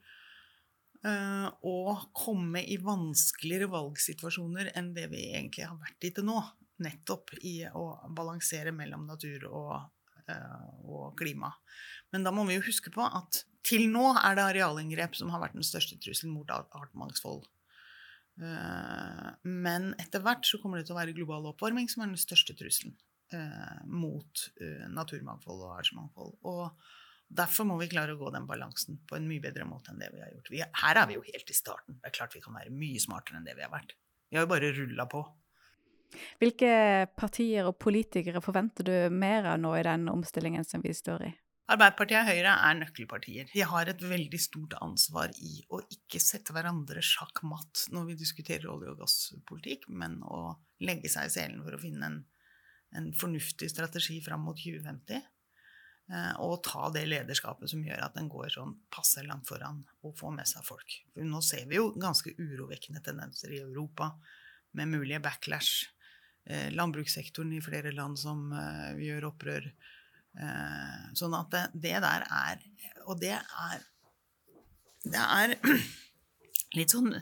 å 0.99 1.93
komme 2.11 2.59
i 2.67 2.75
vanskeligere 2.83 3.69
valgsituasjoner 3.71 4.73
enn 4.77 4.89
det 4.97 5.05
vi 5.13 5.29
egentlig 5.29 5.69
har 5.69 5.77
vært 5.79 6.07
i 6.09 6.11
til 6.11 6.27
nå. 6.27 6.41
Nettopp 6.85 7.35
i 7.43 7.61
å 7.67 7.85
balansere 8.15 8.73
mellom 8.75 9.07
natur 9.09 9.49
og, 9.51 9.73
uh, 10.31 10.67
og 10.87 11.19
klima. 11.19 11.53
Men 12.15 12.25
da 12.27 12.33
må 12.35 12.47
vi 12.49 12.59
jo 12.59 12.67
huske 12.69 12.93
på 12.95 13.05
at 13.05 13.43
til 13.69 13.89
nå 13.93 14.13
er 14.17 14.39
det 14.39 14.45
arealinngrep 14.47 15.17
som 15.19 15.33
har 15.35 15.43
vært 15.43 15.59
den 15.59 15.67
største 15.67 15.99
trusselen 16.01 16.33
mot 16.33 16.51
artsmangfold. 16.55 17.45
Uh, 18.39 19.35
men 19.43 19.91
etter 19.99 20.23
hvert 20.23 20.47
så 20.47 20.61
kommer 20.63 20.79
det 20.79 20.89
til 20.89 20.95
å 20.95 21.01
være 21.01 21.17
global 21.17 21.51
oppvarming 21.51 21.91
som 21.91 22.05
er 22.05 22.13
den 22.13 22.23
største 22.23 22.55
trusselen 22.57 22.95
eh, 23.33 23.81
mot 23.85 24.45
eh, 24.61 24.87
naturmangfold 24.93 25.65
og 25.65 25.75
artsmangfold. 25.79 26.37
Og 26.49 26.71
derfor 27.41 27.69
må 27.69 27.79
vi 27.81 27.91
klare 27.93 28.15
å 28.15 28.21
gå 28.21 28.31
den 28.35 28.47
balansen 28.49 29.01
på 29.09 29.19
en 29.19 29.29
mye 29.29 29.43
bedre 29.45 29.67
måte 29.69 29.93
enn 29.93 30.01
det 30.03 30.11
vi 30.15 30.23
har 30.23 30.33
gjort. 30.33 30.53
Her 30.83 31.03
er 31.03 31.11
vi 31.11 31.19
jo 31.19 31.27
helt 31.27 31.53
i 31.53 31.57
starten. 31.57 31.99
Det 31.99 32.11
er 32.11 32.17
klart 32.21 32.37
vi 32.37 32.45
kan 32.45 32.57
være 32.57 32.75
mye 32.75 33.03
smartere 33.03 33.41
enn 33.41 33.49
det 33.49 33.57
vi 33.59 33.67
har 33.67 33.75
vært. 33.75 33.97
Vi 34.29 34.39
har 34.39 34.47
jo 34.47 34.53
bare 34.55 34.73
rulla 34.77 35.09
på. 35.11 35.25
Hvilke 36.41 36.71
partier 37.19 37.69
og 37.69 37.77
politikere 37.83 38.41
forventer 38.45 38.87
du 38.87 38.95
mer 39.15 39.47
av 39.53 39.61
nå 39.61 39.75
i 39.77 39.85
den 39.87 40.09
omstillingen 40.13 40.65
som 40.67 40.85
vi 40.85 40.95
står 40.97 41.27
i? 41.29 41.35
Arbeiderpartiet 41.69 42.23
og 42.23 42.31
Høyre 42.31 42.55
er 42.65 42.79
nøkkelpartier. 42.79 43.51
De 43.53 43.65
har 43.69 43.91
et 43.91 44.01
veldig 44.01 44.41
stort 44.41 44.79
ansvar 44.81 45.35
i 45.45 45.59
å 45.69 45.83
ikke 45.85 46.21
sette 46.23 46.55
hverandre 46.57 47.03
sjakk 47.05 47.43
matt 47.45 47.85
når 47.93 48.09
vi 48.09 48.17
diskuterer 48.23 48.71
olje- 48.73 48.95
og 48.95 49.03
gasspolitikk, 49.03 49.85
men 49.93 50.17
å 50.25 50.57
legge 50.81 51.13
seg 51.13 51.29
i 51.29 51.35
selen 51.35 51.61
for 51.67 51.77
å 51.77 51.83
finne 51.83 52.09
en 52.09 52.19
en 52.97 53.11
fornuftig 53.13 53.71
strategi 53.71 54.21
fram 54.25 54.47
mot 54.47 54.57
2050. 54.57 55.21
Eh, 56.09 56.33
og 56.41 56.63
ta 56.65 56.89
det 56.95 57.05
lederskapet 57.09 57.71
som 57.71 57.85
gjør 57.85 58.07
at 58.07 58.17
den 58.17 58.31
går 58.33 58.49
sånn 58.55 58.75
passe 58.93 59.23
langt 59.27 59.49
foran 59.51 59.83
og 60.07 60.17
får 60.17 60.35
med 60.39 60.49
seg 60.49 60.65
folk. 60.65 60.99
For 61.13 61.29
nå 61.29 61.43
ser 61.45 61.69
vi 61.69 61.81
jo 61.81 61.91
ganske 62.01 62.33
urovekkende 62.39 63.05
tendenser 63.05 63.53
i 63.53 63.63
Europa 63.65 64.15
med 64.79 64.93
mulige 64.95 65.21
backlash. 65.25 65.91
Eh, 66.49 66.71
landbrukssektoren 66.73 67.53
i 67.53 67.63
flere 67.65 67.93
land 67.93 68.19
som 68.21 68.49
eh, 68.57 68.99
gjør 69.09 69.33
opprør. 69.35 69.71
Sånn 71.19 71.33
at 71.35 71.49
det, 71.51 71.61
det 71.83 71.97
der 72.05 72.23
er 72.23 72.61
Og 73.11 73.17
det 73.19 73.33
er 73.33 73.81
Det 75.03 75.19
er 75.19 75.55
litt 76.79 76.93
sånn 76.95 77.17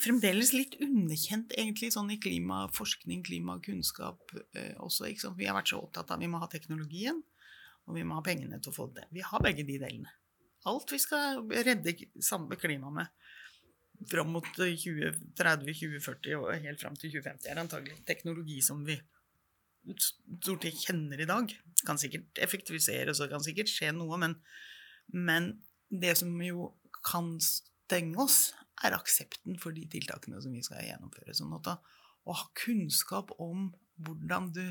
fremdeles 0.00 0.52
litt 0.54 0.76
underkjent 0.80 1.52
egentlig 1.58 1.90
sånn 1.94 2.12
i 2.14 2.18
klimaforskning, 2.22 3.24
klimakunnskap 3.26 4.32
eh, 4.56 4.76
også. 4.80 5.10
Vi 5.36 5.48
har 5.48 5.58
vært 5.58 5.72
så 5.72 5.80
opptatt 5.82 6.12
av 6.14 6.22
vi 6.22 6.30
må 6.30 6.40
ha 6.40 6.48
teknologien, 6.50 7.20
og 7.86 7.98
vi 7.98 8.04
må 8.06 8.16
ha 8.16 8.24
pengene 8.24 8.60
til 8.62 8.72
å 8.72 8.76
få 8.76 8.88
det. 8.96 9.06
Vi 9.14 9.24
har 9.26 9.44
begge 9.44 9.66
de 9.68 9.76
delene. 9.82 10.12
Alt 10.70 10.92
vi 10.92 11.00
skal 11.00 11.42
redde 11.50 11.96
samme 12.24 12.56
klima 12.60 12.92
med 12.92 13.12
fram 14.08 14.32
mot 14.34 14.46
2030-2040 14.56 16.36
og 16.38 16.52
helt 16.64 16.80
fram 16.80 16.96
til 16.96 17.12
2050, 17.12 17.48
er 17.50 17.60
antagelig 17.60 17.98
teknologi 18.08 18.60
som 18.64 18.84
vi 18.86 18.96
stort 20.00 20.64
sett 20.66 20.84
kjenner 20.86 21.20
i 21.20 21.28
dag. 21.28 21.52
Kan 21.86 22.00
sikkert 22.00 22.40
effektiviseres 22.42 23.20
og 23.20 23.32
kan 23.32 23.44
sikkert 23.44 23.72
skje 23.72 23.92
noe, 23.96 24.18
men, 24.20 24.36
men 25.12 25.52
det 25.90 26.16
som 26.20 26.32
jo 26.44 26.70
kan 27.06 27.36
stenge 27.42 28.20
oss, 28.20 28.50
er 28.80 28.96
aksepten 28.96 29.58
for 29.60 29.76
de 29.76 29.84
tiltakene 29.92 30.40
som 30.40 30.54
vi 30.56 30.62
skal 30.64 30.86
gjennomføre. 30.86 31.34
Sånn 31.36 31.52
at 31.58 31.68
å 31.68 32.36
ha 32.36 32.46
kunnskap 32.56 33.34
om 33.40 33.68
hvordan 34.00 34.48
du 34.56 34.64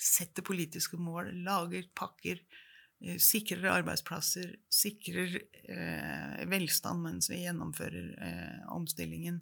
setter 0.00 0.44
politiske 0.46 0.96
mål, 1.00 1.30
lager 1.44 1.84
pakker, 1.96 2.40
eh, 2.40 2.73
sikrer 3.20 3.66
arbeidsplasser, 3.70 4.54
sikrer 4.72 5.36
eh, 5.68 6.44
velstand 6.50 7.04
mens 7.04 7.30
vi 7.30 7.42
gjennomfører 7.42 8.12
eh, 8.28 8.60
omstillingen, 8.74 9.40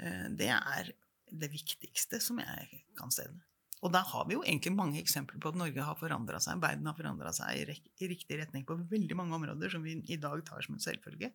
eh, 0.00 0.26
det 0.38 0.50
er 0.54 0.90
det 1.26 1.50
viktigste 1.52 2.20
som 2.22 2.40
jeg 2.42 2.82
kan 2.98 3.12
se 3.14 3.26
det. 3.28 3.42
Og 3.84 3.92
da 3.92 4.00
har 4.08 4.24
vi 4.26 4.34
jo 4.38 4.42
egentlig 4.42 4.72
mange 4.72 5.00
eksempler 5.02 5.40
på 5.42 5.52
at 5.52 5.58
Norge 5.60 5.84
har 5.84 5.98
forandra 6.00 6.40
seg, 6.42 6.62
verden 6.62 6.88
har 6.88 6.96
forandra 6.96 7.32
seg 7.36 7.60
i, 7.60 7.76
i, 8.00 8.08
riktig 8.08 8.38
retning 8.40 8.64
på 8.66 8.78
veldig 8.88 9.18
mange 9.18 9.36
områder 9.36 9.74
som 9.74 9.84
vi 9.84 9.98
i 10.08 10.18
dag 10.20 10.40
tar 10.48 10.64
som 10.64 10.78
en 10.78 10.82
selvfølge. 10.82 11.30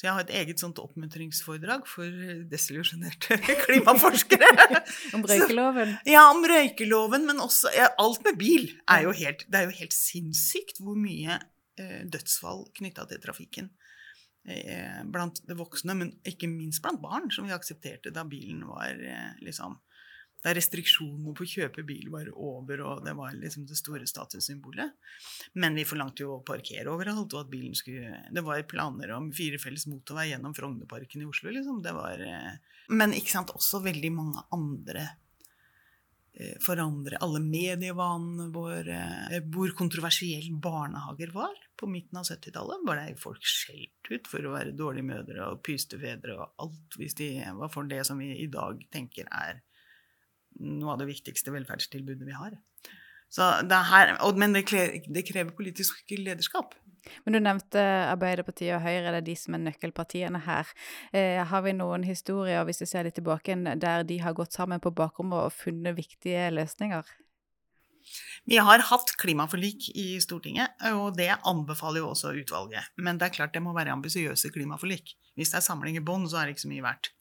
Så 0.00 0.06
jeg 0.06 0.16
har 0.16 0.24
et 0.24 0.30
eget 0.32 0.62
sånt 0.62 0.78
oppmuntringsforedrag 0.80 1.82
for 1.84 2.20
desillusjonerte 2.48 3.36
klimaforskere. 3.66 4.78
om 5.18 5.26
røykeloven? 5.28 5.92
Så, 5.98 6.12
ja, 6.14 6.22
om 6.32 6.40
røykeloven, 6.48 7.26
men 7.28 7.42
også 7.44 7.68
ja, 7.76 7.90
Alt 8.00 8.24
med 8.24 8.38
bil 8.40 8.70
er 8.88 9.04
jo 9.04 9.12
helt, 9.18 9.44
det 9.52 9.60
er 9.60 9.68
jo 9.68 9.76
helt 9.76 9.92
sinnssykt 9.92 10.80
hvor 10.80 10.96
mye 10.96 11.36
eh, 11.36 12.00
dødsfall 12.08 12.64
knytta 12.80 13.04
til 13.10 13.20
trafikken 13.20 13.68
eh, 14.48 15.04
blant 15.04 15.42
de 15.44 15.58
voksne, 15.58 15.98
men 16.00 16.14
ikke 16.24 16.48
minst 16.48 16.80
blant 16.80 17.04
barn, 17.04 17.28
som 17.28 17.44
vi 17.44 17.52
aksepterte 17.52 18.14
da 18.16 18.24
bilen 18.24 18.64
var 18.72 18.96
eh, 18.96 19.36
liksom 19.44 19.76
der 20.44 20.56
restriksjonene 20.56 21.34
på 21.36 21.44
å 21.44 21.50
kjøpe 21.52 21.84
bil 21.86 22.08
var 22.12 22.30
over, 22.32 22.82
og 22.86 23.04
det 23.04 23.12
var 23.18 23.36
liksom 23.36 23.66
det 23.68 23.76
store 23.78 24.08
statussymbolet. 24.08 24.94
Men 25.60 25.76
vi 25.76 25.86
forlangte 25.88 26.24
jo 26.24 26.38
å 26.38 26.44
parkere 26.46 26.88
overalt, 26.92 27.34
og 27.34 27.44
at 27.44 27.52
bilen 27.52 27.76
skulle 27.76 28.22
Det 28.30 28.44
var 28.44 28.62
planer 28.68 29.12
om 29.16 29.30
firefelts 29.36 29.86
motorvei 29.90 30.30
gjennom 30.30 30.56
Frognerparken 30.56 31.22
i 31.22 31.28
Oslo, 31.28 31.52
liksom. 31.52 31.82
Det 31.84 31.92
var 31.96 32.24
eh, 32.24 32.54
Men 32.88 33.16
ikke 33.16 33.36
sant, 33.36 33.52
også 33.52 33.82
veldig 33.84 34.12
mange 34.16 34.46
andre 34.56 35.04
eh, 36.32 36.56
forandre 36.64 37.20
alle 37.20 37.44
medievanene 37.44 38.48
våre. 38.54 39.00
Eh, 39.28 39.44
hvor 39.44 39.76
kontroversiell 39.76 40.48
barnehager 40.56 41.36
var 41.36 41.52
på 41.76 41.88
midten 41.90 42.16
av 42.16 42.24
70-tallet. 42.24 42.86
Var 42.88 43.02
det 43.02 43.20
folk 43.20 43.44
skjelt 43.44 44.08
ut 44.08 44.30
for 44.30 44.46
å 44.46 44.56
være 44.56 44.76
dårlige 44.76 45.10
mødre 45.12 45.52
og 45.52 45.60
pystefedre 45.68 46.40
og 46.40 46.64
alt 46.64 46.96
hvis 46.96 47.20
de 47.20 47.34
var 47.60 47.72
for 47.72 47.84
det 47.92 48.06
som 48.08 48.20
vi 48.20 48.32
i 48.40 48.48
dag 48.48 48.80
tenker 48.88 49.28
er 49.28 49.60
noe 50.60 50.94
av 50.94 51.00
det 51.02 51.08
viktigste 51.10 51.54
velferdstilbudet 51.54 52.28
vi 52.28 52.36
har. 52.36 52.56
Så 53.30 53.46
det 53.62 53.78
her, 53.86 54.16
men 54.34 54.56
det 54.56 54.64
krever, 54.66 55.52
politisk 55.54 56.10
lederskap. 56.18 56.74
Men 57.24 57.36
du 57.36 57.40
nevnte 57.40 57.80
Arbeiderpartiet 58.10 58.74
og 58.76 58.82
Høyre, 58.84 59.14
det 59.14 59.20
er 59.22 59.26
de 59.30 59.36
som 59.38 59.54
er 59.56 59.62
nøkkelpartiene 59.62 60.42
her. 60.44 60.68
Eh, 61.16 61.38
har 61.48 61.62
vi 61.64 61.72
noen 61.78 62.04
historier, 62.04 62.66
hvis 62.68 62.82
vi 62.82 62.90
ser 62.90 63.06
litt 63.06 63.16
tilbake, 63.16 63.56
der 63.80 64.04
de 64.04 64.18
har 64.20 64.36
gått 64.36 64.58
sammen 64.58 64.82
på 64.82 64.92
bakrommet 64.92 65.46
og 65.46 65.54
funnet 65.54 65.96
viktige 65.96 66.50
løsninger? 66.52 67.06
Vi 68.48 68.58
har 68.58 68.82
hatt 68.90 69.14
klimaforlik 69.20 69.90
i 69.94 70.18
Stortinget, 70.22 70.74
og 70.96 71.14
det 71.18 71.30
anbefaler 71.46 72.02
jo 72.02 72.10
også 72.10 72.34
utvalget. 72.34 72.90
Men 72.98 73.20
det 73.20 73.28
er 73.28 73.36
klart 73.38 73.54
det 73.54 73.62
må 73.62 73.74
være 73.76 73.94
ambisiøse 73.94 74.50
klimaforlik. 74.54 75.14
Hvis 75.38 75.52
det 75.52 75.60
er 75.60 75.66
samling 75.68 75.98
i 76.00 76.04
bånn, 76.04 76.26
så 76.28 76.40
er 76.40 76.48
det 76.48 76.56
ikke 76.56 76.66
så 76.66 76.72
mye 76.72 76.86
verdt. 76.88 77.12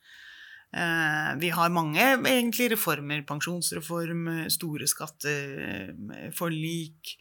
Eh, 0.69 1.31
vi 1.41 1.49
har 1.49 1.69
mange 1.73 2.03
egentlig 2.15 2.71
reformer. 2.75 3.23
Pensjonsreform, 3.27 4.49
store 4.53 4.87
skatteforlik. 4.89 7.15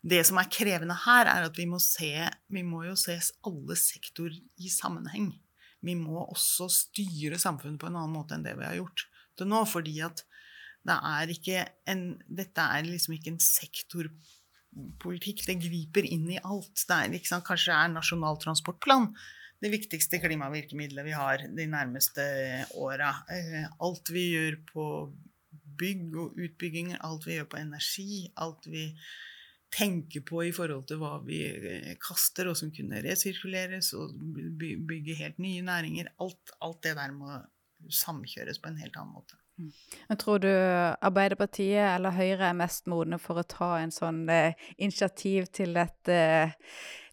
Det 0.00 0.24
som 0.26 0.38
er 0.40 0.48
krevende 0.50 0.96
her, 1.04 1.26
er 1.28 1.42
at 1.46 1.58
vi 1.58 1.66
må 1.68 1.78
se 1.82 2.28
Vi 2.48 2.62
må 2.64 2.84
jo 2.86 2.96
se 2.96 3.20
alle 3.46 3.76
sektorer 3.76 4.40
i 4.58 4.68
sammenheng. 4.72 5.40
Vi 5.80 5.94
må 5.94 6.26
også 6.26 6.68
styre 6.72 7.38
samfunnet 7.40 7.80
på 7.80 7.86
en 7.88 7.96
annen 7.96 8.16
måte 8.16 8.34
enn 8.36 8.44
det 8.44 8.58
vi 8.58 8.66
har 8.66 8.76
gjort 8.80 9.06
til 9.38 9.46
nå. 9.48 9.64
Fordi 9.68 10.00
at 10.04 10.24
det 10.88 10.96
er 10.96 11.26
en 11.92 12.22
Dette 12.26 12.60
er 12.60 12.82
liksom 12.88 13.14
ikke 13.16 13.30
en 13.34 13.44
sektorpolitikk. 13.44 15.46
Det 15.46 15.62
griper 15.62 16.04
inn 16.08 16.30
i 16.32 16.42
alt. 16.42 16.86
Det 16.88 16.96
er, 16.96 17.08
liksom, 17.12 17.40
kanskje 17.46 17.72
er 17.76 17.88
Nasjonal 17.92 18.36
transportplan 18.40 19.14
det 19.60 19.72
viktigste 19.72 20.20
klimavirkemidlet 20.22 21.04
vi 21.06 21.16
har 21.16 21.44
de 21.56 21.66
nærmeste 21.68 22.24
åra. 22.80 23.12
Eh, 23.32 23.66
alt 23.80 24.12
vi 24.12 24.30
gjør 24.34 24.60
på 24.72 24.86
bygg 25.80 26.16
og 26.20 26.38
utbygginger, 26.40 27.00
alt 27.04 27.26
vi 27.28 27.36
gjør 27.38 27.50
på 27.52 27.60
energi, 27.60 28.22
alt 28.40 28.68
vi 28.68 28.86
tenker 29.70 30.24
på 30.26 30.42
i 30.48 30.52
forhold 30.54 30.88
til 30.90 31.00
hva 31.02 31.18
vi 31.26 31.42
eh, 31.46 31.92
kaster, 32.02 32.50
og 32.50 32.58
som 32.58 32.72
kunne 32.74 33.02
resirkuleres, 33.04 33.92
og 33.98 34.16
bygge 34.60 35.18
helt 35.20 35.38
nye 35.42 35.64
næringer. 35.66 36.10
Alt, 36.22 36.56
alt 36.60 36.82
det 36.86 36.96
der 36.98 37.14
må 37.14 37.38
samkjøres 37.88 38.60
på 38.60 38.70
en 38.70 38.80
helt 38.80 38.96
annen 38.96 39.14
måte. 39.14 39.38
Mm. 39.60 39.72
Men 40.08 40.20
tror 40.20 40.40
du 40.40 40.48
Arbeiderpartiet 40.50 41.84
eller 41.84 42.16
Høyre 42.16 42.48
er 42.48 42.56
mest 42.56 42.88
modne 42.90 43.18
for 43.20 43.40
å 43.40 43.46
ta 43.46 43.74
en 43.80 43.92
sånn 43.94 44.24
eh, 44.32 44.56
initiativ 44.78 45.50
til 45.54 45.76
et 45.80 46.12
eh, 46.12 46.56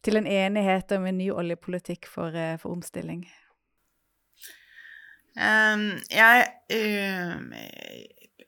til 0.05 0.19
en 0.19 0.29
enighet 0.29 0.91
om 0.97 1.07
en 1.09 1.19
ny 1.19 1.29
oljepolitikk 1.33 2.09
for, 2.11 2.35
eh, 2.35 2.57
for 2.61 2.75
omstilling? 2.75 3.25
Um, 5.37 5.91
jeg 6.09 6.47
uh, 6.73 7.35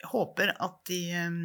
håper 0.09 0.55
at 0.57 0.79
de, 0.89 1.01
um, 1.21 1.43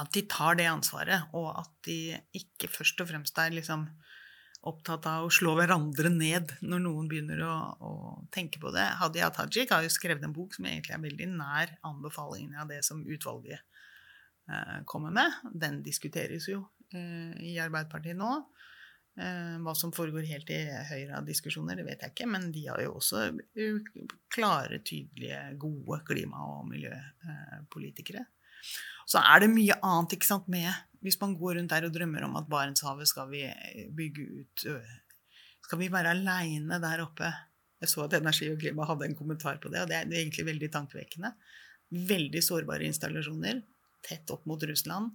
at 0.00 0.12
de 0.14 0.22
tar 0.30 0.56
det 0.56 0.70
ansvaret, 0.70 1.28
og 1.36 1.50
at 1.60 1.72
de 1.84 2.16
ikke 2.38 2.70
først 2.72 3.02
og 3.04 3.10
fremst 3.10 3.42
er 3.42 3.52
liksom 3.52 3.84
opptatt 4.66 5.06
av 5.10 5.26
å 5.26 5.32
slå 5.32 5.54
hverandre 5.58 6.10
ned 6.10 6.56
når 6.66 6.82
noen 6.82 7.10
begynner 7.10 7.42
å, 7.46 7.54
å 7.78 7.92
tenke 8.34 8.60
på 8.62 8.72
det. 8.74 8.86
Hadia 9.00 9.28
Tajik 9.34 9.72
har 9.74 9.84
jo 9.84 9.92
skrevet 9.92 10.24
en 10.26 10.34
bok 10.34 10.56
som 10.56 10.66
egentlig 10.66 10.96
er 10.96 11.04
veldig 11.04 11.28
nær 11.36 11.76
anbefalingene 11.86 12.64
av 12.64 12.72
det 12.72 12.80
som 12.86 13.04
utvalget 13.04 13.60
eh, 14.50 14.78
kommer 14.88 15.14
med. 15.14 15.38
Den 15.54 15.82
diskuteres 15.86 16.48
jo 16.50 16.64
eh, 16.90 17.36
i 17.46 17.54
Arbeiderpartiet 17.62 18.18
nå. 18.18 18.32
Eh, 19.16 19.56
hva 19.64 19.72
som 19.72 19.94
foregår 19.96 20.26
helt 20.28 20.50
i 20.52 20.58
høyre 20.90 21.16
av 21.16 21.24
diskusjoner, 21.24 21.78
det 21.78 21.86
vet 21.86 22.02
jeg 22.04 22.12
ikke, 22.12 22.28
men 22.28 22.50
de 22.52 22.66
har 22.68 22.82
jo 22.84 22.98
også 22.98 23.30
klare, 24.32 24.82
tydelige, 24.84 25.40
gode 25.62 26.02
klima- 26.08 26.44
og 26.44 26.66
miljøpolitikere. 26.68 28.26
Så 29.08 29.22
er 29.22 29.40
det 29.40 29.52
mye 29.54 29.78
annet 29.86 30.16
ikke 30.16 30.28
sant, 30.28 30.48
med 30.50 30.68
Hvis 31.04 31.20
man 31.20 31.36
går 31.38 31.54
rundt 31.54 31.70
der 31.70 31.84
og 31.86 31.92
drømmer 31.94 32.24
om 32.26 32.34
at 32.40 32.48
Barentshavet 32.50 33.06
skal 33.06 33.28
vi 33.30 33.44
bygge 33.94 34.24
ut 34.40 34.64
Skal 35.62 35.78
vi 35.78 35.90
være 35.92 36.16
aleine 36.16 36.80
der 36.82 37.04
oppe? 37.04 37.28
Jeg 37.78 37.92
så 37.92 38.06
at 38.06 38.16
Energi 38.18 38.48
og 38.50 38.58
Klima 38.58 38.86
hadde 38.88 39.06
en 39.06 39.14
kommentar 39.14 39.60
på 39.62 39.70
det, 39.70 39.84
og 39.84 39.88
det 39.88 40.00
er 40.00 40.10
egentlig 40.10 40.46
veldig 40.48 40.70
tankevekkende. 40.72 41.30
Veldig 42.08 42.42
sårbare 42.42 42.88
installasjoner 42.88 43.60
tett 44.06 44.32
opp 44.32 44.46
mot 44.48 44.62
Russland. 44.66 45.12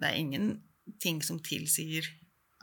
Det 0.00 0.08
er 0.08 0.18
ingenting 0.18 1.20
som 1.22 1.38
tilsier 1.44 2.08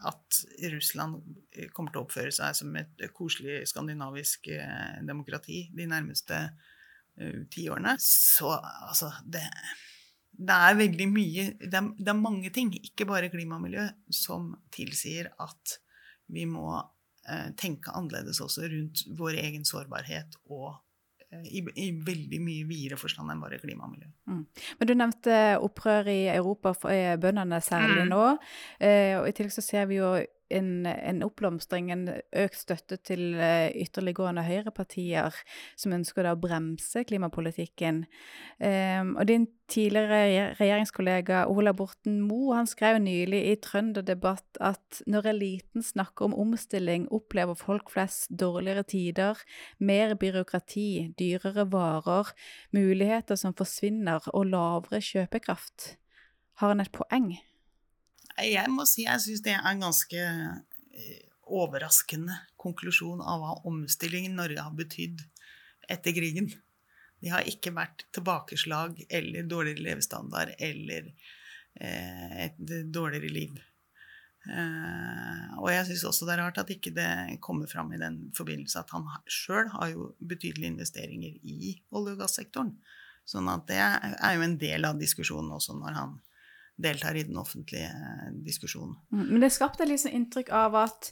at 0.06 0.40
Russland 0.74 1.22
eh, 1.52 1.70
kommer 1.74 1.94
til 1.94 2.02
å 2.02 2.06
oppføre 2.06 2.34
seg 2.34 2.56
som 2.60 2.76
et 2.78 3.08
koselig 3.18 3.64
skandinavisk 3.72 4.50
eh, 4.54 5.00
demokrati 5.08 5.64
de 5.74 5.88
nærmeste 5.90 6.42
uh, 6.48 7.40
tiårene. 7.54 7.96
Så 8.02 8.52
altså 8.54 9.10
det, 9.26 9.42
det, 10.32 10.58
er 10.58 10.78
veldig 10.78 11.08
mye 11.10 11.48
det 11.64 11.74
er, 11.74 11.90
det 11.98 12.14
er, 12.14 12.20
mange 12.20 12.54
ting, 12.54 12.74
ikke 12.78 13.10
bare 13.10 13.32
klima 13.34 13.58
og 13.58 13.66
miljø, 13.66 13.88
som 14.14 14.52
tilsier 14.74 15.32
at 15.44 15.80
vi 16.34 16.46
må 16.50 16.70
uh, 16.78 17.50
tenke 17.58 17.96
annerledes 17.96 18.44
også 18.44 18.70
rundt 18.70 19.08
vår 19.18 19.42
egen 19.48 19.66
sårbarhet 19.66 20.38
og 20.46 20.76
i, 21.36 21.60
i, 21.76 21.90
veldig 21.92 22.40
mye 22.40 22.64
videre 22.70 22.98
forstand 23.00 23.32
enn 23.34 23.42
bare 23.44 23.60
klima 23.60 23.88
og 23.88 23.94
miljø. 23.94 24.08
Mm. 24.32 24.44
Men 24.80 24.90
Du 24.90 24.94
nevnte 24.96 25.36
opprør 25.64 26.08
i 26.12 26.22
Europa 26.32 26.72
for 26.78 27.20
bøndene 27.22 27.60
særlig 27.64 28.06
mm. 28.06 28.14
nå. 28.14 28.24
Eh, 28.80 29.14
og 29.20 29.28
I 29.28 29.36
tillegg 29.36 29.56
så 29.58 29.66
ser 29.66 29.90
vi 29.92 30.00
jo 30.00 30.14
en, 30.54 30.86
en, 30.86 31.22
oppblomstring, 31.26 31.92
en 31.92 32.08
økt 32.32 32.60
støtte 32.60 32.98
til 33.10 33.36
uh, 33.40 33.68
ytterliggående 33.74 34.46
høyrepartier 34.48 35.36
som 35.80 35.96
ønsker 35.98 36.30
å 36.30 36.38
bremse 36.40 37.04
klimapolitikken. 37.08 38.06
Um, 38.60 39.16
og 39.18 39.28
din 39.30 39.48
tidligere 39.68 40.54
regjeringskollega 40.56 41.44
Ola 41.52 41.74
Borten 41.76 42.22
Moe 42.24 42.56
han 42.56 42.70
skrev 42.70 43.02
nylig 43.04 43.42
i 43.50 43.58
Trønderdebatt 43.64 44.62
at 44.64 45.02
når 45.10 45.32
eliten 45.34 45.84
snakker 45.84 46.30
om 46.30 46.38
omstilling, 46.48 47.10
opplever 47.12 47.58
folk 47.60 47.92
flest 47.92 48.32
dårligere 48.32 48.86
tider, 48.88 49.44
mer 49.80 50.16
byråkrati, 50.16 51.14
dyrere 51.20 51.68
varer, 51.72 52.32
muligheter 52.76 53.40
som 53.40 53.56
forsvinner 53.58 54.32
og 54.34 54.52
lavere 54.54 55.04
kjøpekraft. 55.04 55.96
Har 56.58 56.74
han 56.74 56.82
et 56.82 56.94
poeng? 56.96 57.36
Jeg 58.46 58.70
må 58.70 58.86
si 58.86 59.08
jeg 59.08 59.24
syns 59.24 59.42
det 59.46 59.56
er 59.56 59.66
en 59.66 59.82
ganske 59.82 60.22
eh, 60.22 61.24
overraskende 61.48 62.36
konklusjon 62.60 63.24
av 63.24 63.42
hva 63.42 63.56
omstillingen 63.70 64.38
Norge 64.38 64.62
har 64.62 64.76
betydd 64.78 65.24
etter 65.90 66.14
krigen. 66.14 66.52
Det 67.18 67.32
har 67.34 67.48
ikke 67.50 67.74
vært 67.74 68.06
tilbakeslag 68.14 69.00
eller 69.10 69.48
dårligere 69.50 69.86
levestandard 69.88 70.54
eller 70.60 71.10
eh, 71.80 72.46
et 72.46 72.60
dårligere 72.94 73.32
liv. 73.34 73.58
Eh, 74.48 75.48
og 75.58 75.72
jeg 75.74 75.88
syns 75.90 76.06
også 76.12 76.28
det 76.28 76.36
er 76.36 76.44
rart 76.46 76.62
at 76.62 76.70
ikke 76.72 76.94
det 76.96 77.10
kommer 77.44 77.68
fram 77.68 77.90
i 77.96 78.00
den 78.00 78.28
forbindelse 78.38 78.84
at 78.84 78.94
han 78.96 79.08
sjøl 79.26 79.72
har 79.74 79.92
jo 79.96 80.12
betydelige 80.20 80.76
investeringer 80.76 81.42
i 81.42 81.74
olje- 81.90 82.14
og 82.14 82.22
gassektoren. 82.22 82.76
Sånn 83.28 83.50
at 83.52 83.66
det 83.68 83.82
er 83.82 84.38
jo 84.38 84.46
en 84.46 84.60
del 84.62 84.88
av 84.88 85.02
diskusjonen 85.02 85.58
også 85.58 85.76
når 85.76 85.98
han 85.98 86.14
deltar 86.78 87.18
i 87.18 87.26
den 87.28 87.38
offentlige 87.38 87.90
eh, 87.90 88.32
diskusjonen. 88.46 88.96
Mm, 89.12 89.26
men 89.26 89.46
det 89.46 89.52
skapte 89.56 89.86
liksom 89.86 90.14
inntrykk 90.14 90.52
av 90.54 90.76
at 90.86 91.12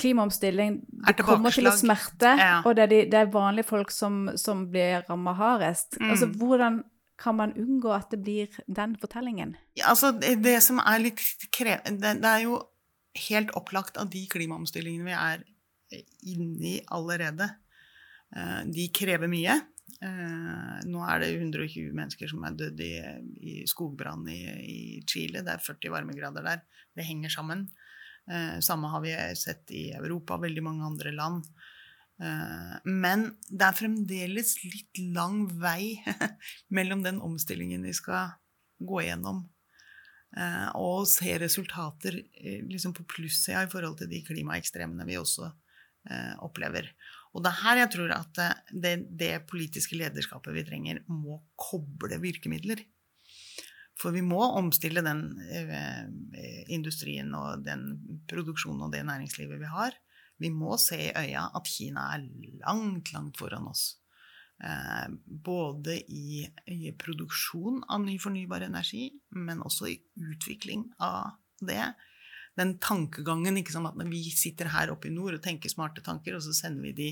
klimaomstilling 0.00 0.78
det 1.08 1.24
kommer 1.24 1.52
til 1.52 1.68
å 1.68 1.74
smerte, 1.76 2.32
ja. 2.40 2.60
og 2.64 2.76
det 2.76 2.86
er, 2.86 2.92
de, 2.92 3.00
det 3.12 3.18
er, 3.20 3.32
vanlige 3.32 3.68
folk 3.68 3.92
som, 3.92 4.30
som 4.40 4.64
blir 4.72 5.04
ramma 5.08 5.34
hardest. 5.36 5.98
Mm. 6.00 6.10
Altså, 6.14 6.30
hvordan 6.40 6.80
kan 7.20 7.36
man 7.36 7.52
unngå 7.60 7.92
at 7.92 8.12
det 8.12 8.22
blir 8.24 8.60
den 8.64 8.96
fortellingen? 9.00 9.56
Ja, 9.76 9.90
altså, 9.92 10.12
det, 10.16 10.38
det, 10.44 10.56
som 10.64 10.80
er 10.80 11.02
litt 11.04 11.20
krevende 11.52 12.00
det, 12.00 12.22
det, 12.22 12.30
er 12.30 12.46
jo 12.46 12.62
helt 13.28 13.52
opplagt 13.58 14.00
at 14.00 14.12
de 14.12 14.24
klimaomstillingene 14.32 15.08
vi 15.08 15.16
er 15.16 15.44
inne 16.30 16.70
i 16.70 16.78
allerede, 16.94 17.50
eh, 18.36 18.60
de 18.72 18.88
krever 18.94 19.28
mye. 19.28 19.58
Eh, 20.00 20.78
nå 20.88 21.02
er 21.04 21.22
det 21.22 21.30
120 21.34 21.92
mennesker 21.96 22.30
som 22.30 22.44
er 22.46 22.56
dødd 22.58 22.80
i, 22.84 22.94
i 23.52 23.54
skogbrann 23.68 24.26
i, 24.32 24.40
i, 24.64 24.80
Chile. 25.08 25.44
Det 25.44 25.54
er 25.54 25.64
40 25.64 25.94
varmegrader 25.94 26.46
der. 26.46 26.64
Det 26.96 27.06
henger 27.06 27.32
sammen. 27.34 27.66
Eh, 28.30 28.58
samme 28.64 28.90
har 28.92 29.04
vi 29.04 29.14
sett 29.38 29.72
i 29.76 29.90
Europa 29.96 30.36
og 30.36 30.46
veldig 30.46 30.64
mange 30.64 30.88
andre 30.88 31.14
land. 31.16 31.46
Eh, 32.22 32.74
men 32.88 33.30
det 33.48 33.68
er 33.68 33.78
fremdeles 33.80 34.56
litt 34.64 35.02
lang 35.14 35.44
vei 35.60 36.00
mellom 36.76 37.04
den 37.06 37.22
omstillingen 37.24 37.84
vi 37.88 37.96
skal 37.96 38.36
gå 38.80 39.02
gjennom, 39.04 39.42
og 40.78 41.02
se 41.10 41.34
resultater 41.42 42.14
liksom 42.64 42.94
på 42.96 43.02
plussida 43.10 43.66
i 43.66 43.68
forhold 43.68 43.98
til 43.98 44.08
de 44.08 44.22
klimaekstremene 44.24 45.04
vi 45.04 45.18
også 45.20 45.50
opplever. 46.40 46.86
Og 47.30 47.44
det 47.44 47.50
er 47.52 47.60
her 47.62 47.80
jeg 47.84 47.90
tror 47.94 48.14
at 48.16 48.40
det, 48.72 48.94
det, 49.18 49.34
politiske 49.50 49.98
lederskapet 49.98 50.56
vi 50.56 50.64
trenger, 50.66 51.02
må 51.06 51.38
koble 51.58 52.18
virkemidler. 52.22 52.82
For 54.00 54.14
vi 54.16 54.22
må 54.24 54.40
omstille 54.56 55.04
den 55.04 55.24
eh, 55.44 56.64
industrien 56.72 57.30
og 57.36 57.62
den 57.66 57.84
produksjonen 58.30 58.86
og 58.86 58.94
det 58.94 59.04
næringslivet 59.06 59.60
vi 59.60 59.70
har. 59.70 59.94
Vi 60.40 60.48
må 60.50 60.78
se 60.80 60.98
i 61.10 61.12
øya 61.12 61.50
at 61.54 61.68
Kina 61.68 62.06
er 62.16 62.24
langt, 62.64 63.12
langt 63.12 63.38
foran 63.38 63.68
oss. 63.70 64.00
Eh, 64.60 65.08
både 65.26 65.98
i, 66.12 66.42
i, 66.66 66.92
produksjon 67.00 67.82
av 67.88 68.02
ny 68.04 68.16
fornybar 68.20 68.64
energi, 68.66 69.06
men 69.36 69.62
også 69.64 69.88
i 69.92 69.98
utvikling 70.32 70.88
av 71.00 71.36
det. 71.60 71.92
Den 72.60 72.74
tankegangen 72.82 73.56
ikke 73.56 73.72
som 73.72 73.88
at 73.88 73.96
vi 74.10 74.22
sitter 74.36 74.68
her 74.74 74.92
oppe 74.92 75.08
i 75.08 75.14
nord 75.14 75.38
og 75.38 75.44
tenker 75.44 75.72
smarte 75.72 76.04
tanker, 76.04 76.36
og 76.36 76.44
så 76.44 76.52
sender 76.56 76.84
vi 76.84 76.92
de 76.98 77.08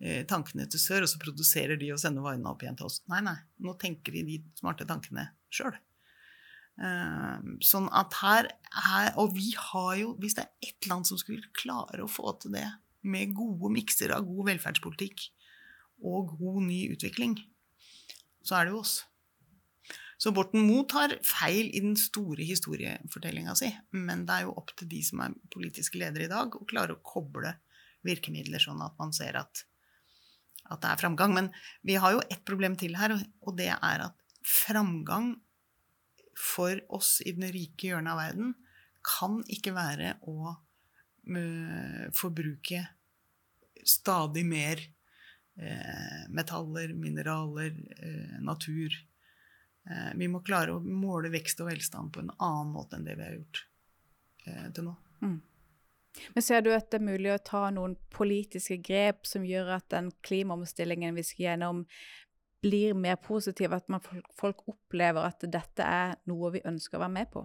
eh, 0.00 0.22
tankene 0.28 0.64
til 0.72 0.80
sør, 0.80 1.04
og 1.04 1.12
så 1.12 1.20
produserer 1.20 1.76
de 1.80 1.92
og 1.92 2.00
sender 2.00 2.24
varene 2.24 2.48
opp 2.48 2.64
igjen 2.64 2.78
til 2.78 2.88
oss. 2.88 3.02
Nei, 3.12 3.20
nei. 3.26 3.36
Nå 3.60 3.76
tenker 3.82 4.16
de 4.16 4.24
de 4.30 4.40
smarte 4.56 4.88
tankene 4.88 5.28
sjøl. 5.52 5.76
Eh, 6.80 7.52
sånn 7.64 7.86
at 7.96 8.16
her, 8.20 8.50
her, 8.84 9.14
Og 9.16 9.30
vi 9.32 9.54
har 9.56 9.94
jo 9.96 10.10
Hvis 10.20 10.34
det 10.36 10.42
er 10.44 10.66
ett 10.68 10.88
land 10.90 11.08
som 11.08 11.16
skulle 11.16 11.48
klare 11.56 12.02
å 12.04 12.10
få 12.10 12.34
til 12.42 12.52
det 12.52 12.66
med 13.06 13.32
gode 13.38 13.70
mikser 13.72 14.12
av 14.12 14.26
god 14.26 14.48
velferdspolitikk, 14.50 15.28
og 16.04 16.34
god 16.40 16.64
ny 16.66 16.80
utvikling, 16.92 17.36
så 18.44 18.58
er 18.58 18.66
det 18.66 18.74
jo 18.74 18.80
oss. 18.82 18.96
Så 20.16 20.32
Borten 20.32 20.64
Moe 20.64 20.86
tar 20.88 21.12
feil 21.26 21.68
i 21.76 21.82
den 21.84 21.96
store 22.00 22.44
historiefortellinga 22.48 23.54
si, 23.58 23.68
men 23.92 24.24
det 24.28 24.34
er 24.38 24.46
jo 24.46 24.56
opp 24.56 24.72
til 24.78 24.88
de 24.90 25.02
som 25.04 25.22
er 25.24 25.36
politiske 25.52 26.00
ledere 26.00 26.26
i 26.26 26.32
dag, 26.32 26.56
å 26.56 26.68
klare 26.68 26.96
å 26.96 27.02
koble 27.04 27.52
virkemidler 28.06 28.62
sånn 28.62 28.80
at 28.84 28.96
man 29.00 29.12
ser 29.16 29.36
at, 29.40 29.64
at 30.70 30.80
det 30.82 30.92
er 30.92 31.02
framgang. 31.02 31.34
Men 31.36 31.50
vi 31.84 31.98
har 32.00 32.16
jo 32.16 32.24
ett 32.30 32.44
problem 32.48 32.78
til 32.80 32.96
her, 32.96 33.16
og 33.44 33.58
det 33.58 33.72
er 33.74 34.06
at 34.08 34.24
framgang 34.46 35.34
for 36.36 36.80
oss 36.92 37.18
i 37.24 37.32
den 37.36 37.48
rike 37.52 37.90
hjørnet 37.90 38.12
av 38.12 38.20
verden 38.20 38.54
kan 39.06 39.38
ikke 39.52 39.72
være 39.76 40.16
å 40.28 40.52
uh, 40.52 42.04
forbruke 42.16 42.82
stadig 43.86 44.42
mer 44.48 44.80
Eh, 45.56 46.28
metaller, 46.28 46.92
mineraler, 46.92 47.72
eh, 47.96 48.40
natur. 48.40 48.92
Eh, 49.90 50.12
vi 50.18 50.28
må 50.30 50.42
klare 50.46 50.74
å 50.74 50.82
måle 50.82 51.30
vekst 51.32 51.62
og 51.62 51.70
velstand 51.70 52.12
på 52.14 52.24
en 52.24 52.32
annen 52.36 52.72
måte 52.74 52.98
enn 52.98 53.06
det 53.06 53.18
vi 53.18 53.26
har 53.26 53.36
gjort 53.38 53.64
til 54.46 54.84
nå. 54.86 54.92
Mm. 55.24 55.40
Men 56.34 56.44
ser 56.44 56.62
du 56.62 56.70
at 56.74 56.90
det 56.92 57.00
er 57.00 57.06
mulig 57.06 57.32
å 57.34 57.40
ta 57.42 57.64
noen 57.74 57.96
politiske 58.14 58.78
grep 58.84 59.26
som 59.28 59.44
gjør 59.46 59.74
at 59.78 59.88
den 59.92 60.12
klimaomstillingen 60.26 61.16
vi 61.18 61.24
skal 61.26 61.44
gjennom, 61.48 61.82
blir 62.64 62.96
mer 62.98 63.18
positiv? 63.22 63.74
At 63.76 63.90
man, 63.92 64.04
folk 64.38 64.64
opplever 64.70 65.28
at 65.28 65.44
dette 65.44 65.84
er 65.84 66.16
noe 66.30 66.54
vi 66.56 66.64
ønsker 66.66 66.98
å 66.98 67.04
være 67.04 67.16
med 67.18 67.32
på? 67.34 67.44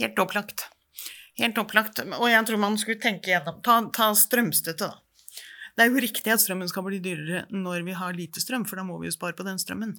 Helt 0.00 0.18
opplagt. 0.22 0.66
Helt 1.38 1.58
opplagt. 1.58 2.02
Og 2.04 2.28
jeg 2.28 2.48
tror 2.48 2.60
man 2.60 2.76
skulle 2.80 3.00
tenke 3.02 3.32
gjennom 3.32 3.62
Ta, 3.64 3.78
ta 3.94 4.12
strømstøtte, 4.18 4.90
da. 4.90 4.98
Det 5.72 5.86
er 5.86 5.88
jo 5.88 6.02
riktig 6.04 6.28
at 6.28 6.42
strømmen 6.42 6.68
skal 6.68 6.84
bli 6.84 6.98
dyrere 7.00 7.46
når 7.48 7.86
vi 7.86 7.94
har 7.96 8.12
lite 8.12 8.42
strøm, 8.42 8.66
for 8.68 8.76
da 8.76 8.84
må 8.84 8.98
vi 9.00 9.08
jo 9.08 9.14
spare 9.14 9.32
på 9.38 9.46
den 9.46 9.60
strømmen. 9.60 9.94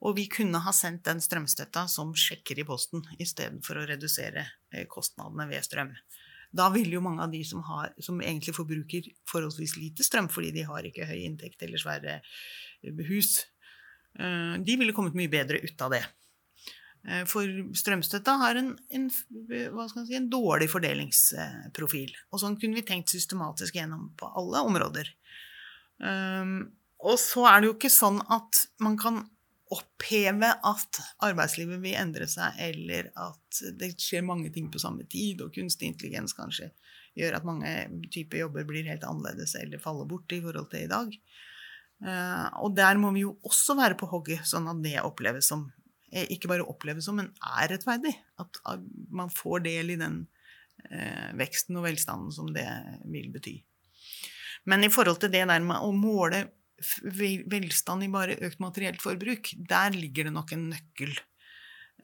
Og 0.00 0.16
vi 0.16 0.26
kunne 0.32 0.62
ha 0.64 0.72
sendt 0.72 1.04
den 1.04 1.20
strømstøtta 1.20 1.84
som 1.92 2.14
sjekker 2.16 2.62
i 2.62 2.66
posten, 2.66 3.02
istedenfor 3.20 3.82
å 3.82 3.86
redusere 3.88 4.46
eh, 4.72 4.86
kostnadene 4.88 5.48
ved 5.50 5.66
strøm. 5.66 5.92
Da 6.56 6.70
vil 6.74 6.88
jo 6.94 7.02
mange 7.04 7.22
av 7.22 7.32
de 7.34 7.42
som, 7.46 7.60
har, 7.68 7.92
som, 8.02 8.22
egentlig 8.24 8.56
forbruker 8.56 9.10
forholdsvis 9.28 9.76
lite 9.78 10.06
strøm, 10.06 10.30
fordi 10.32 10.54
de 10.56 10.64
har 10.66 10.86
ikke 10.88 11.06
høy 11.06 11.18
inntekt 11.20 11.60
eller 11.66 11.82
svære 11.82 12.16
eh, 12.16 13.02
hus, 13.10 13.42
eh, 14.16 14.56
de 14.64 14.78
ville 14.80 14.96
kommet 14.96 15.18
mye 15.18 15.32
bedre 15.32 15.60
ut 15.60 15.86
av 15.86 15.94
det. 15.98 16.06
For 17.32 17.48
strømstøtta 17.80 18.34
har 18.42 18.58
en, 18.60 18.74
en, 18.92 19.06
si, 19.08 20.16
en, 20.18 20.26
dårlig 20.28 20.66
fordelingsprofil. 20.68 22.10
Og 22.28 22.42
sånn 22.42 22.58
kunne 22.60 22.76
vi 22.76 22.82
tenkt 22.84 23.08
systematisk 23.08 23.78
gjennom 23.78 24.10
på 24.20 24.28
alle 24.36 24.60
områder. 24.68 25.08
Og 27.00 27.16
så 27.22 27.46
er 27.48 27.62
det 27.62 27.70
jo 27.70 27.76
ikke 27.78 27.92
sånn 27.94 28.20
at 28.28 28.60
man 28.84 28.98
kan 29.00 29.22
oppheve 29.70 30.50
at 30.66 31.00
arbeidslivet 31.26 31.82
vil 31.82 31.98
endre 31.98 32.26
seg, 32.30 32.56
eller 32.58 33.12
at 33.18 33.60
det 33.78 33.92
skjer 34.02 34.26
mange 34.26 34.50
ting 34.54 34.70
på 34.72 34.82
samme 34.82 35.06
tid, 35.10 35.44
og 35.44 35.54
kunstig 35.54 35.92
intelligens 35.92 36.34
kanskje 36.36 36.72
gjør 37.18 37.38
at 37.38 37.46
mange 37.46 37.70
typer 38.14 38.44
jobber 38.44 38.66
blir 38.66 38.88
helt 38.90 39.06
annerledes 39.06 39.56
eller 39.58 39.82
faller 39.82 40.08
bort 40.10 40.30
i 40.34 40.40
forhold 40.42 40.70
til 40.72 40.86
i 40.86 40.90
dag. 40.90 41.14
Uh, 42.00 42.46
og 42.64 42.74
der 42.78 42.96
må 42.96 43.10
vi 43.12 43.26
jo 43.26 43.34
også 43.44 43.76
være 43.76 43.98
på 44.00 44.08
hogget, 44.08 44.46
sånn 44.48 44.70
at 44.70 44.78
det 44.82 45.02
oppleves 45.04 45.50
som 45.50 45.66
Eh, 46.10 46.26
ikke 46.34 46.50
bare 46.50 46.66
oppleves 46.66 47.06
som, 47.06 47.20
men 47.20 47.30
er 47.38 47.70
rettferdig. 47.70 48.12
At, 48.42 48.60
man 49.14 49.30
får 49.32 49.64
del 49.66 49.94
i 49.94 49.98
den 50.00 50.24
eh, 50.90 51.30
veksten 51.38 51.78
og 51.78 51.86
velstanden 51.86 52.32
som 52.34 52.50
det 52.54 52.66
vil 53.10 53.30
bety. 53.34 53.60
Men 54.70 54.84
i 54.84 54.90
forhold 54.92 55.20
til 55.22 55.32
det 55.32 55.46
der 55.46 55.62
med 55.64 55.78
å 55.80 55.92
måle 55.96 56.48
velstand 56.80 58.04
i 58.06 58.10
bare 58.12 58.38
økt 58.46 58.60
materielt 58.62 59.02
forbruk, 59.02 59.52
der 59.68 59.92
ligger 59.96 60.28
det 60.28 60.34
nok 60.34 60.52
en 60.56 60.68
nøkkel 60.72 61.12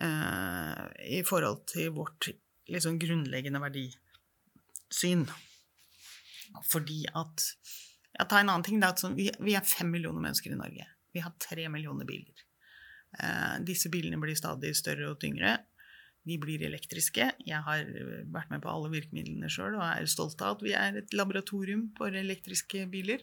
eh, 0.05 0.83
i 1.19 1.23
forhold 1.27 1.65
til 1.73 1.95
vårt 1.97 2.31
liksom, 2.69 2.99
grunnleggende 3.01 3.63
verdisyn. 3.63 5.27
Fordi 6.65 7.05
at 7.15 7.53
Jeg 8.17 8.29
tar 8.31 8.41
en 8.41 8.49
annen 8.49 8.65
ting. 8.65 8.81
Er 8.81 8.95
sånn, 8.97 9.13
vi, 9.13 9.29
er 9.29 9.65
fem 9.69 9.91
millioner 9.93 10.23
mennesker 10.25 10.55
i 10.55 10.57
Norge. 10.57 10.87
Vi 11.13 11.21
har 11.21 11.35
tre 11.37 11.67
millioner 11.69 12.07
biler. 12.09 12.47
Eh, 13.21 13.59
disse 13.61 13.91
bilene 13.93 14.17
blir 14.17 14.39
stadig 14.39 14.71
større 14.79 15.11
og 15.11 15.19
tyngre. 15.21 15.59
De 16.25 16.39
blir 16.41 16.65
elektriske. 16.65 17.29
Jeg 17.45 17.61
har 17.67 17.85
eh, 17.85 18.23
vært 18.33 18.55
med 18.55 18.65
på 18.65 18.73
alle 18.73 18.89
virkemidlene 18.95 19.51
sjøl 19.53 19.77
og 19.77 19.85
er 19.85 20.09
stolt 20.09 20.41
av 20.41 20.57
at 20.57 20.65
vi 20.65 20.73
er 20.73 20.97
et 21.03 21.13
laboratorium 21.13 21.91
for 21.99 22.17
elektriske 22.17 22.87
biler. 22.89 23.21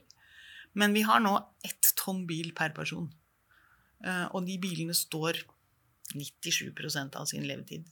Men 0.80 0.96
vi 0.96 1.04
har 1.06 1.22
nå 1.22 1.36
ett 1.66 1.94
tonn 2.00 2.24
bil 2.30 2.54
per 2.58 2.74
person. 2.76 3.12
Eh, 4.04 4.26
og 4.32 4.48
de 4.48 4.58
bilene 4.62 4.96
står 4.98 5.44
97% 6.14 7.18
av 7.20 7.30
sin 7.30 7.46
levetid 7.48 7.88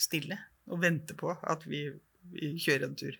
stille 0.00 0.38
og 0.68 0.80
venter 0.82 1.16
på 1.18 1.30
at 1.30 1.66
vi, 1.68 1.86
vi 2.32 2.54
kjører 2.58 2.88
en 2.88 2.96
tur. 2.98 3.18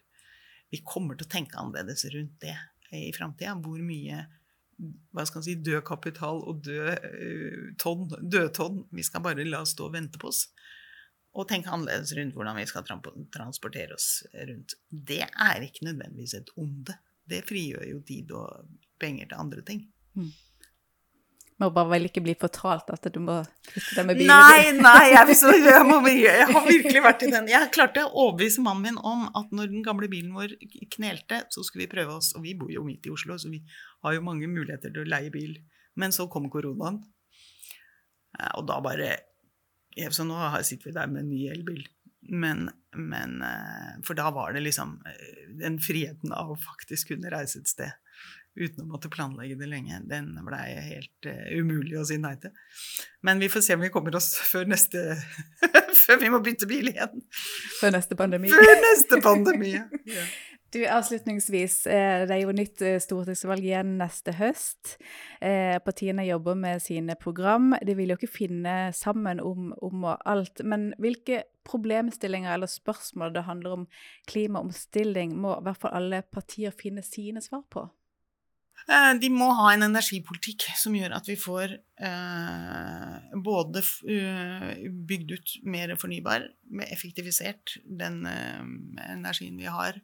Vi 0.73 0.81
kommer 0.87 1.19
til 1.19 1.29
å 1.29 1.35
tenke 1.35 1.61
annerledes 1.61 2.07
rundt 2.15 2.41
det 2.43 2.57
i 2.95 3.13
framtida. 3.15 3.55
Hvor 3.63 3.79
mye 3.85 4.25
hva 5.15 5.25
skal 5.29 5.45
si, 5.47 5.55
død 5.63 5.85
kapital 5.87 6.41
og 6.49 6.65
død 6.67 6.89
uh, 7.05 8.49
tonn. 8.59 8.81
Vi 8.95 9.05
skal 9.07 9.23
bare 9.25 9.47
la 9.47 9.63
stå 9.69 9.89
og 9.89 9.95
vente 9.95 10.21
på 10.21 10.31
oss. 10.33 10.49
Og 11.35 11.49
tenke 11.51 11.73
annerledes 11.75 12.15
rundt 12.19 12.37
hvordan 12.37 12.59
vi 12.59 12.67
skal 12.71 12.87
transportere 12.87 13.97
oss 13.97 14.09
rundt. 14.51 14.77
Det 14.89 15.23
er 15.27 15.67
ikke 15.67 15.89
nødvendigvis 15.89 16.37
et 16.39 16.53
onde. 16.61 16.97
Det 17.25 17.43
frigjør 17.49 17.87
jo 17.89 18.03
tid 18.07 18.35
og 18.37 18.67
penger 19.05 19.31
til 19.31 19.45
andre 19.45 19.63
ting. 19.69 19.85
Mm. 20.19 20.33
Må 21.63 21.69
bare 21.71 21.93
vel 21.93 22.09
ikke 22.09 22.23
bli 22.25 22.33
fortalt 22.35 22.89
at 22.91 23.05
du 23.15 23.21
må 23.23 23.37
kvitte 23.69 23.95
deg 23.95 24.07
med 24.09 24.19
bilen. 24.19 24.33
Nei, 24.33 24.73
nei, 24.75 25.05
jeg, 25.13 25.37
så, 25.39 25.53
jeg, 25.55 25.85
må, 25.87 26.01
jeg, 26.11 26.49
har 26.51 26.65
virkelig 26.67 27.03
vært 27.05 27.23
i 27.23 27.31
den. 27.31 27.51
Jeg 27.53 27.71
klarte 27.75 28.03
å 28.09 28.25
overbevise 28.25 28.65
mannen 28.65 28.89
min 28.89 28.99
om 28.99 29.29
at 29.39 29.55
når 29.55 29.71
den 29.71 29.85
gamle 29.87 30.11
bilen 30.11 30.35
vår 30.35 30.57
knelte, 30.97 31.45
så 31.55 31.63
skulle 31.63 31.87
vi 31.87 31.93
prøve 31.95 32.19
oss. 32.19 32.33
Og 32.35 32.43
vi 32.43 32.57
bor 32.59 32.73
jo 32.75 32.83
midt 32.87 33.07
i 33.07 33.15
Oslo, 33.15 33.39
så 33.39 33.53
vi 33.53 33.63
har 34.03 34.17
jo 34.17 34.27
mange 34.27 34.51
muligheter 34.51 34.91
til 34.91 35.05
å 35.05 35.13
leie 35.15 35.31
bil. 35.35 35.55
Men 36.01 36.15
så 36.15 36.27
kom 36.27 36.51
koronaen, 36.51 37.05
og 38.59 38.67
da 38.67 38.81
bare 38.83 39.13
Så 40.11 40.25
nå 40.27 40.35
sitter 40.67 40.89
vi 40.89 40.93
der 40.97 41.07
med 41.07 41.23
en 41.23 41.29
ny 41.31 41.45
elbil. 41.53 41.85
Men, 42.35 42.67
men 42.97 43.43
eh, 43.47 44.01
For 44.03 44.19
da 44.19 44.31
var 44.35 44.57
det 44.57 44.65
liksom 44.65 44.97
eh, 45.07 45.45
den 45.61 45.77
friheten 45.79 46.33
av 46.35 46.51
å 46.51 46.59
faktisk 46.59 47.13
kunne 47.13 47.31
reise 47.31 47.61
et 47.61 47.71
sted 47.71 47.93
uten 48.55 48.85
å 48.85 48.93
måtte 48.95 49.11
planlegge 49.13 49.57
det 49.59 49.69
lenge. 49.71 50.01
Den 50.09 50.33
blei 50.47 50.69
helt 50.79 51.29
uh, 51.29 51.51
umulig 51.59 51.99
å 51.99 52.07
si 52.07 52.19
nei 52.23 52.35
til. 52.43 52.55
Men 53.27 53.43
vi 53.43 53.51
får 53.53 53.67
se 53.67 53.77
om 53.77 53.85
vi 53.85 53.93
kommer 53.95 54.15
oss 54.19 54.35
før 54.39 54.69
neste 54.71 55.15
Før 56.05 56.19
vi 56.21 56.29
må 56.29 56.41
bytte 56.45 56.67
bil 56.69 56.91
igjen. 56.91 57.23
Før 57.79 57.95
neste 57.95 58.17
pandemi. 58.19 58.51
Før 58.53 58.75
neste 58.83 59.21
pandemi, 59.25 59.79
ja. 59.79 59.87
Du, 60.75 60.81
Avslutningsvis, 60.91 61.85
eh, 61.87 62.25
det 62.27 62.35
er 62.35 62.41
jo 62.43 62.53
nytt 62.53 62.83
eh, 62.83 62.97
stortingsvalg 62.99 63.63
igjen 63.63 63.93
neste 64.01 64.33
høst. 64.35 64.97
Partiene 65.87 66.25
jobber 66.27 66.59
med 66.59 66.83
sine 66.83 67.15
program. 67.15 67.77
De 67.87 67.95
vil 67.95 68.11
jo 68.11 68.17
ikke 68.19 68.33
finne 68.41 68.75
sammen 68.97 69.39
om, 69.39 69.71
om 69.87 70.09
alt. 70.11 70.65
Men 70.67 70.89
hvilke 70.99 71.45
problemstillinger 71.65 72.57
eller 72.57 72.67
spørsmål 72.67 73.37
det 73.37 73.47
handler 73.47 73.79
om 73.79 73.87
klimaomstilling, 74.27 75.39
må 75.39 75.55
i 75.55 75.69
hvert 75.69 75.85
fall 75.85 75.95
alle 76.01 76.25
partier 76.27 76.75
finne 76.75 77.07
sine 77.07 77.45
svar 77.45 77.63
på? 77.71 77.87
Eh, 78.85 79.13
de 79.17 79.31
må 79.33 79.47
ha 79.57 79.71
en 79.73 79.87
energipolitikk 79.87 80.67
som 80.77 80.97
gjør 80.97 81.15
at 81.17 81.29
vi 81.31 81.37
får 81.41 81.73
eh, 82.05 83.37
både 83.45 83.81
uh, 83.81 84.71
bygd 85.09 85.33
ut 85.33 85.55
mer 85.73 85.95
fornybar, 86.01 86.45
effektivisert 86.85 87.79
den 87.85 88.25
eh, 88.29 88.61
energien 89.15 89.57
vi 89.61 89.71
har, 89.73 89.97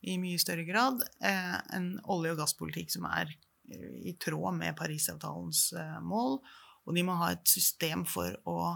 i 0.00 0.14
mye 0.22 0.38
større 0.40 0.64
grad. 0.68 1.02
Eh, 1.26 1.56
en 1.76 1.92
olje- 2.06 2.36
og 2.36 2.42
gasspolitikk 2.44 2.94
som 2.94 3.08
er 3.10 3.34
i 3.70 4.14
tråd 4.18 4.56
med 4.56 4.74
Parisavtalens 4.78 5.68
mål. 6.02 6.40
Og 6.88 6.96
de 6.96 7.04
må 7.06 7.14
ha 7.20 7.28
et 7.34 7.46
system 7.46 8.02
for 8.08 8.34
å 8.48 8.72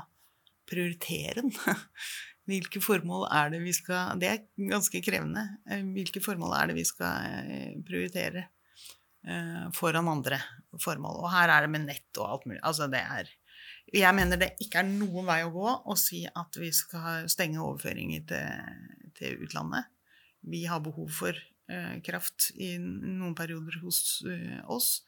prioritere 0.70 1.40
den. 1.40 1.50
Hvilke 2.50 2.82
formål 2.84 3.24
er 3.32 3.54
det 3.54 3.62
vi 3.64 3.72
skal 3.74 4.20
Det 4.20 4.28
er 4.28 4.42
ganske 4.70 5.00
krevende. 5.02 5.46
Hvilke 5.96 6.20
formål 6.22 6.54
er 6.60 6.70
det 6.70 6.76
vi 6.76 6.84
skal 6.86 7.80
prioritere? 7.88 8.44
Eh, 9.28 9.64
foran 9.76 10.10
andre 10.10 10.40
formål. 10.82 11.22
Og 11.22 11.32
her 11.32 11.52
er 11.52 11.64
det 11.64 11.72
med 11.72 11.88
nett 11.88 12.20
og 12.20 12.30
alt 12.30 12.46
mulig. 12.48 12.60
Altså 12.62 12.90
det 12.90 13.02
er 13.02 13.32
Jeg 13.94 14.16
mener 14.16 14.40
det 14.40 14.54
ikke 14.64 14.80
er 14.80 14.88
noen 14.88 15.26
vei 15.28 15.42
å 15.44 15.52
gå 15.52 15.72
å 15.92 15.94
si 16.00 16.24
at 16.26 16.56
vi 16.58 16.70
skal 16.72 17.28
stenge 17.30 17.60
overføringer 17.62 18.24
til, 18.26 18.78
til 19.14 19.44
utlandet. 19.44 19.90
Vi 20.44 20.64
har 20.68 20.80
behov 20.84 21.12
for 21.12 21.36
eh, 21.36 22.00
kraft 22.04 22.50
i 22.56 22.74
noen 22.80 23.36
perioder 23.36 23.78
hos 23.84 24.24
uh, 24.26 24.60
oss. 24.72 25.04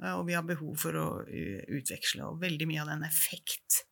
Og 0.00 0.22
vi 0.28 0.36
har 0.36 0.44
behov 0.48 0.76
for 0.80 0.96
å 0.96 1.06
uh, 1.26 1.62
utveksle. 1.76 2.24
Og 2.28 2.40
veldig 2.40 2.68
mye 2.68 2.84
av 2.84 2.92
den 2.92 3.04
effekt, 3.08 3.82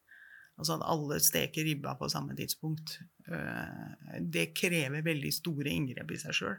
altså 0.57 0.79
at 0.79 0.87
alle 0.89 1.19
steker 1.21 1.67
ribba 1.67 1.97
på 1.99 2.09
samme 2.13 2.37
tidspunkt, 2.39 2.99
uh, 3.29 3.93
det 4.21 4.51
krever 4.57 5.05
veldig 5.05 5.33
store 5.35 5.75
inngrep 5.75 6.15
i 6.15 6.21
seg 6.23 6.39
sjøl. 6.41 6.57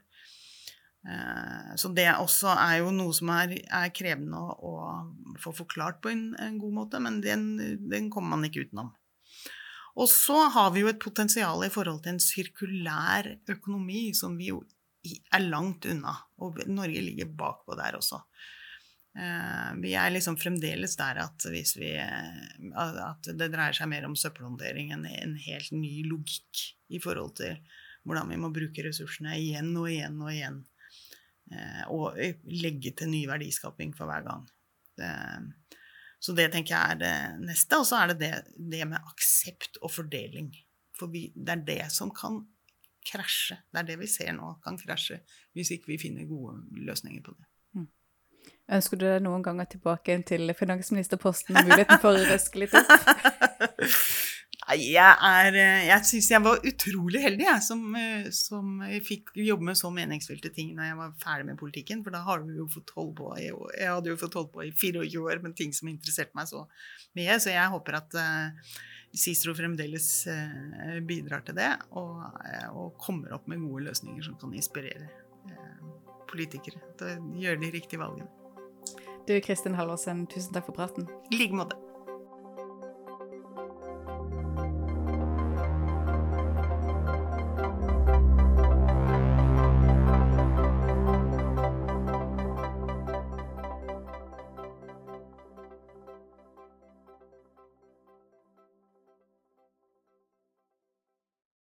Uh, 1.08 1.76
så 1.80 1.92
det 1.96 2.10
også 2.12 2.52
er 2.60 2.82
jo 2.82 2.90
noe 2.92 3.14
som 3.16 3.32
er, 3.32 3.54
er 3.64 3.92
krevende 3.96 4.36
å, 4.36 4.50
å, 4.68 5.36
få 5.40 5.54
forklart 5.56 6.02
på 6.04 6.12
en, 6.12 6.26
en 6.36 6.58
god 6.60 6.76
måte, 6.76 7.00
men 7.00 7.22
den, 7.24 7.46
den, 7.88 8.10
kommer 8.12 8.36
man 8.36 8.50
ikke 8.50 8.68
utenom. 8.68 8.92
Og 10.00 10.10
så 10.12 10.46
har 10.54 10.74
vi 10.76 10.84
jo 10.84 10.92
et 10.92 11.00
potensial 11.02 11.64
i 11.66 11.72
forhold 11.72 12.04
til 12.04 12.16
en 12.16 12.24
sirkulær 12.24 13.32
økonomi 13.52 14.10
som 14.16 14.36
vi 14.40 14.52
jo 14.52 14.62
er 15.08 15.44
langt 15.48 15.88
unna. 15.90 16.14
Og 16.44 16.60
Norge 16.68 17.02
ligger 17.04 17.32
bakpå 17.40 17.76
der 17.80 17.98
også. 18.00 18.20
Eh, 19.18 19.70
vi 19.82 19.96
er 19.98 20.12
liksom 20.14 20.38
fremdeles 20.40 20.94
der 21.00 21.20
at, 21.24 21.46
vi, 21.50 21.64
eh, 21.98 22.82
at 23.04 23.30
det 23.34 23.50
dreier 23.50 23.76
seg 23.76 23.90
mer 23.92 24.06
om 24.08 24.16
søppelhåndtering 24.20 24.94
enn 24.94 25.08
en 25.10 25.36
helt 25.42 25.74
ny 25.74 26.04
logikk 26.08 26.62
i 26.94 27.02
forhold 27.02 27.40
til 27.42 27.58
hvordan 28.08 28.30
vi 28.32 28.38
må 28.40 28.52
bruke 28.54 28.86
ressursene 28.86 29.36
igjen 29.42 29.74
og 29.80 29.90
igjen 29.92 30.22
og 30.22 30.32
igjen. 30.32 30.62
Eh, 31.50 31.84
og 31.90 32.18
legge 32.46 32.94
til 32.98 33.12
ny 33.12 33.24
verdiskaping 33.30 33.96
for 33.98 34.10
hver 34.10 34.26
gang. 34.28 34.48
så 36.20 36.34
det 36.36 36.50
tenker 36.52 36.74
jeg 36.76 36.92
er 36.92 36.98
det 37.00 37.46
neste. 37.48 37.78
Og 37.80 37.86
så 37.88 38.02
er 38.02 38.12
det, 38.12 38.20
det 38.20 38.32
det, 38.74 38.88
med 38.88 39.00
aksept 39.00 39.80
og 39.82 39.92
fordeling. 39.92 40.52
For 41.00 41.08
vi, 41.08 41.30
det 41.36 41.56
er 41.56 41.68
det 41.68 41.84
som 41.96 42.12
kan 42.12 42.42
krasje. 43.08 43.62
Det 43.72 43.80
er 43.80 43.88
det 43.88 44.00
vi 44.02 44.10
ser 44.12 44.34
nå 44.36 44.58
kan 44.64 44.78
krasje 44.78 45.22
hvis 45.56 45.72
ikke 45.72 45.94
vi 45.94 46.02
finner 46.02 46.28
gode 46.28 46.60
løsninger 46.86 47.24
på 47.24 47.38
det. 47.38 47.48
Ønsker 48.70 49.00
du 49.00 49.06
deg 49.08 49.24
noen 49.26 49.42
ganger 49.42 49.66
tilbake 49.66 50.14
til 50.30 50.54
finansministerposten 50.54 51.58
og 51.58 51.66
muligheten 51.66 52.02
for 52.04 52.14
å 52.14 52.26
røske 52.30 52.62
litt 52.62 52.76
opp? 52.78 52.92
Jeg, 54.78 55.14
er, 55.26 55.56
jeg 55.88 56.06
syns 56.06 56.28
jeg 56.30 56.44
var 56.46 56.60
utrolig 56.68 57.24
heldig, 57.24 57.46
jeg, 57.48 57.62
som, 57.66 57.96
som 58.36 58.84
fikk 59.06 59.32
jobbe 59.42 59.66
med 59.72 59.80
så 59.80 59.90
meningsfylte 59.94 60.52
ting 60.54 60.76
når 60.78 60.92
jeg 60.92 61.00
var 61.00 61.16
ferdig 61.24 61.48
med 61.48 61.58
politikken. 61.58 62.04
For 62.06 62.14
da 62.14 62.22
har 62.28 62.44
du 62.46 62.52
jo 62.54 62.68
fått 62.70 62.94
holde 62.94 63.16
på 63.18 63.32
i, 63.40 63.48
Jeg 63.50 63.90
hadde 63.90 64.14
jo 64.14 64.20
fått 64.22 64.38
holde 64.38 64.54
på 64.54 64.68
i 64.68 64.70
24 64.70 65.24
år 65.26 65.42
med 65.42 65.58
ting 65.58 65.74
som 65.74 65.90
interesserte 65.90 66.38
meg 66.38 66.52
så 66.52 66.68
mye. 67.18 67.40
Så 67.42 67.54
jeg 67.56 67.74
håper 67.74 67.98
at 67.98 68.20
uh, 68.22 68.78
Cicero 69.10 69.58
fremdeles 69.58 70.12
uh, 70.30 71.00
bidrar 71.02 71.42
til 71.48 71.58
det, 71.58 71.72
og, 71.98 72.22
uh, 72.38 72.70
og, 72.70 72.94
kommer 73.02 73.34
opp 73.40 73.50
med 73.50 73.66
gode 73.66 73.88
løsninger 73.90 74.30
som 74.30 74.38
kan 74.42 74.54
inspirere 74.54 75.10
politikere 76.30 76.78
til 77.00 77.16
å 77.18 77.42
gjøre 77.42 77.64
de 77.64 77.74
riktige 77.74 78.02
valgene. 78.04 78.30
Du 79.26 79.34
Kristin 79.46 79.78
Halvorsen, 79.78 80.28
tusen 80.30 80.54
takk 80.54 80.70
for 80.70 80.78
praten. 80.78 81.10
I 81.34 81.42
like 81.42 81.58
måte. 81.58 81.89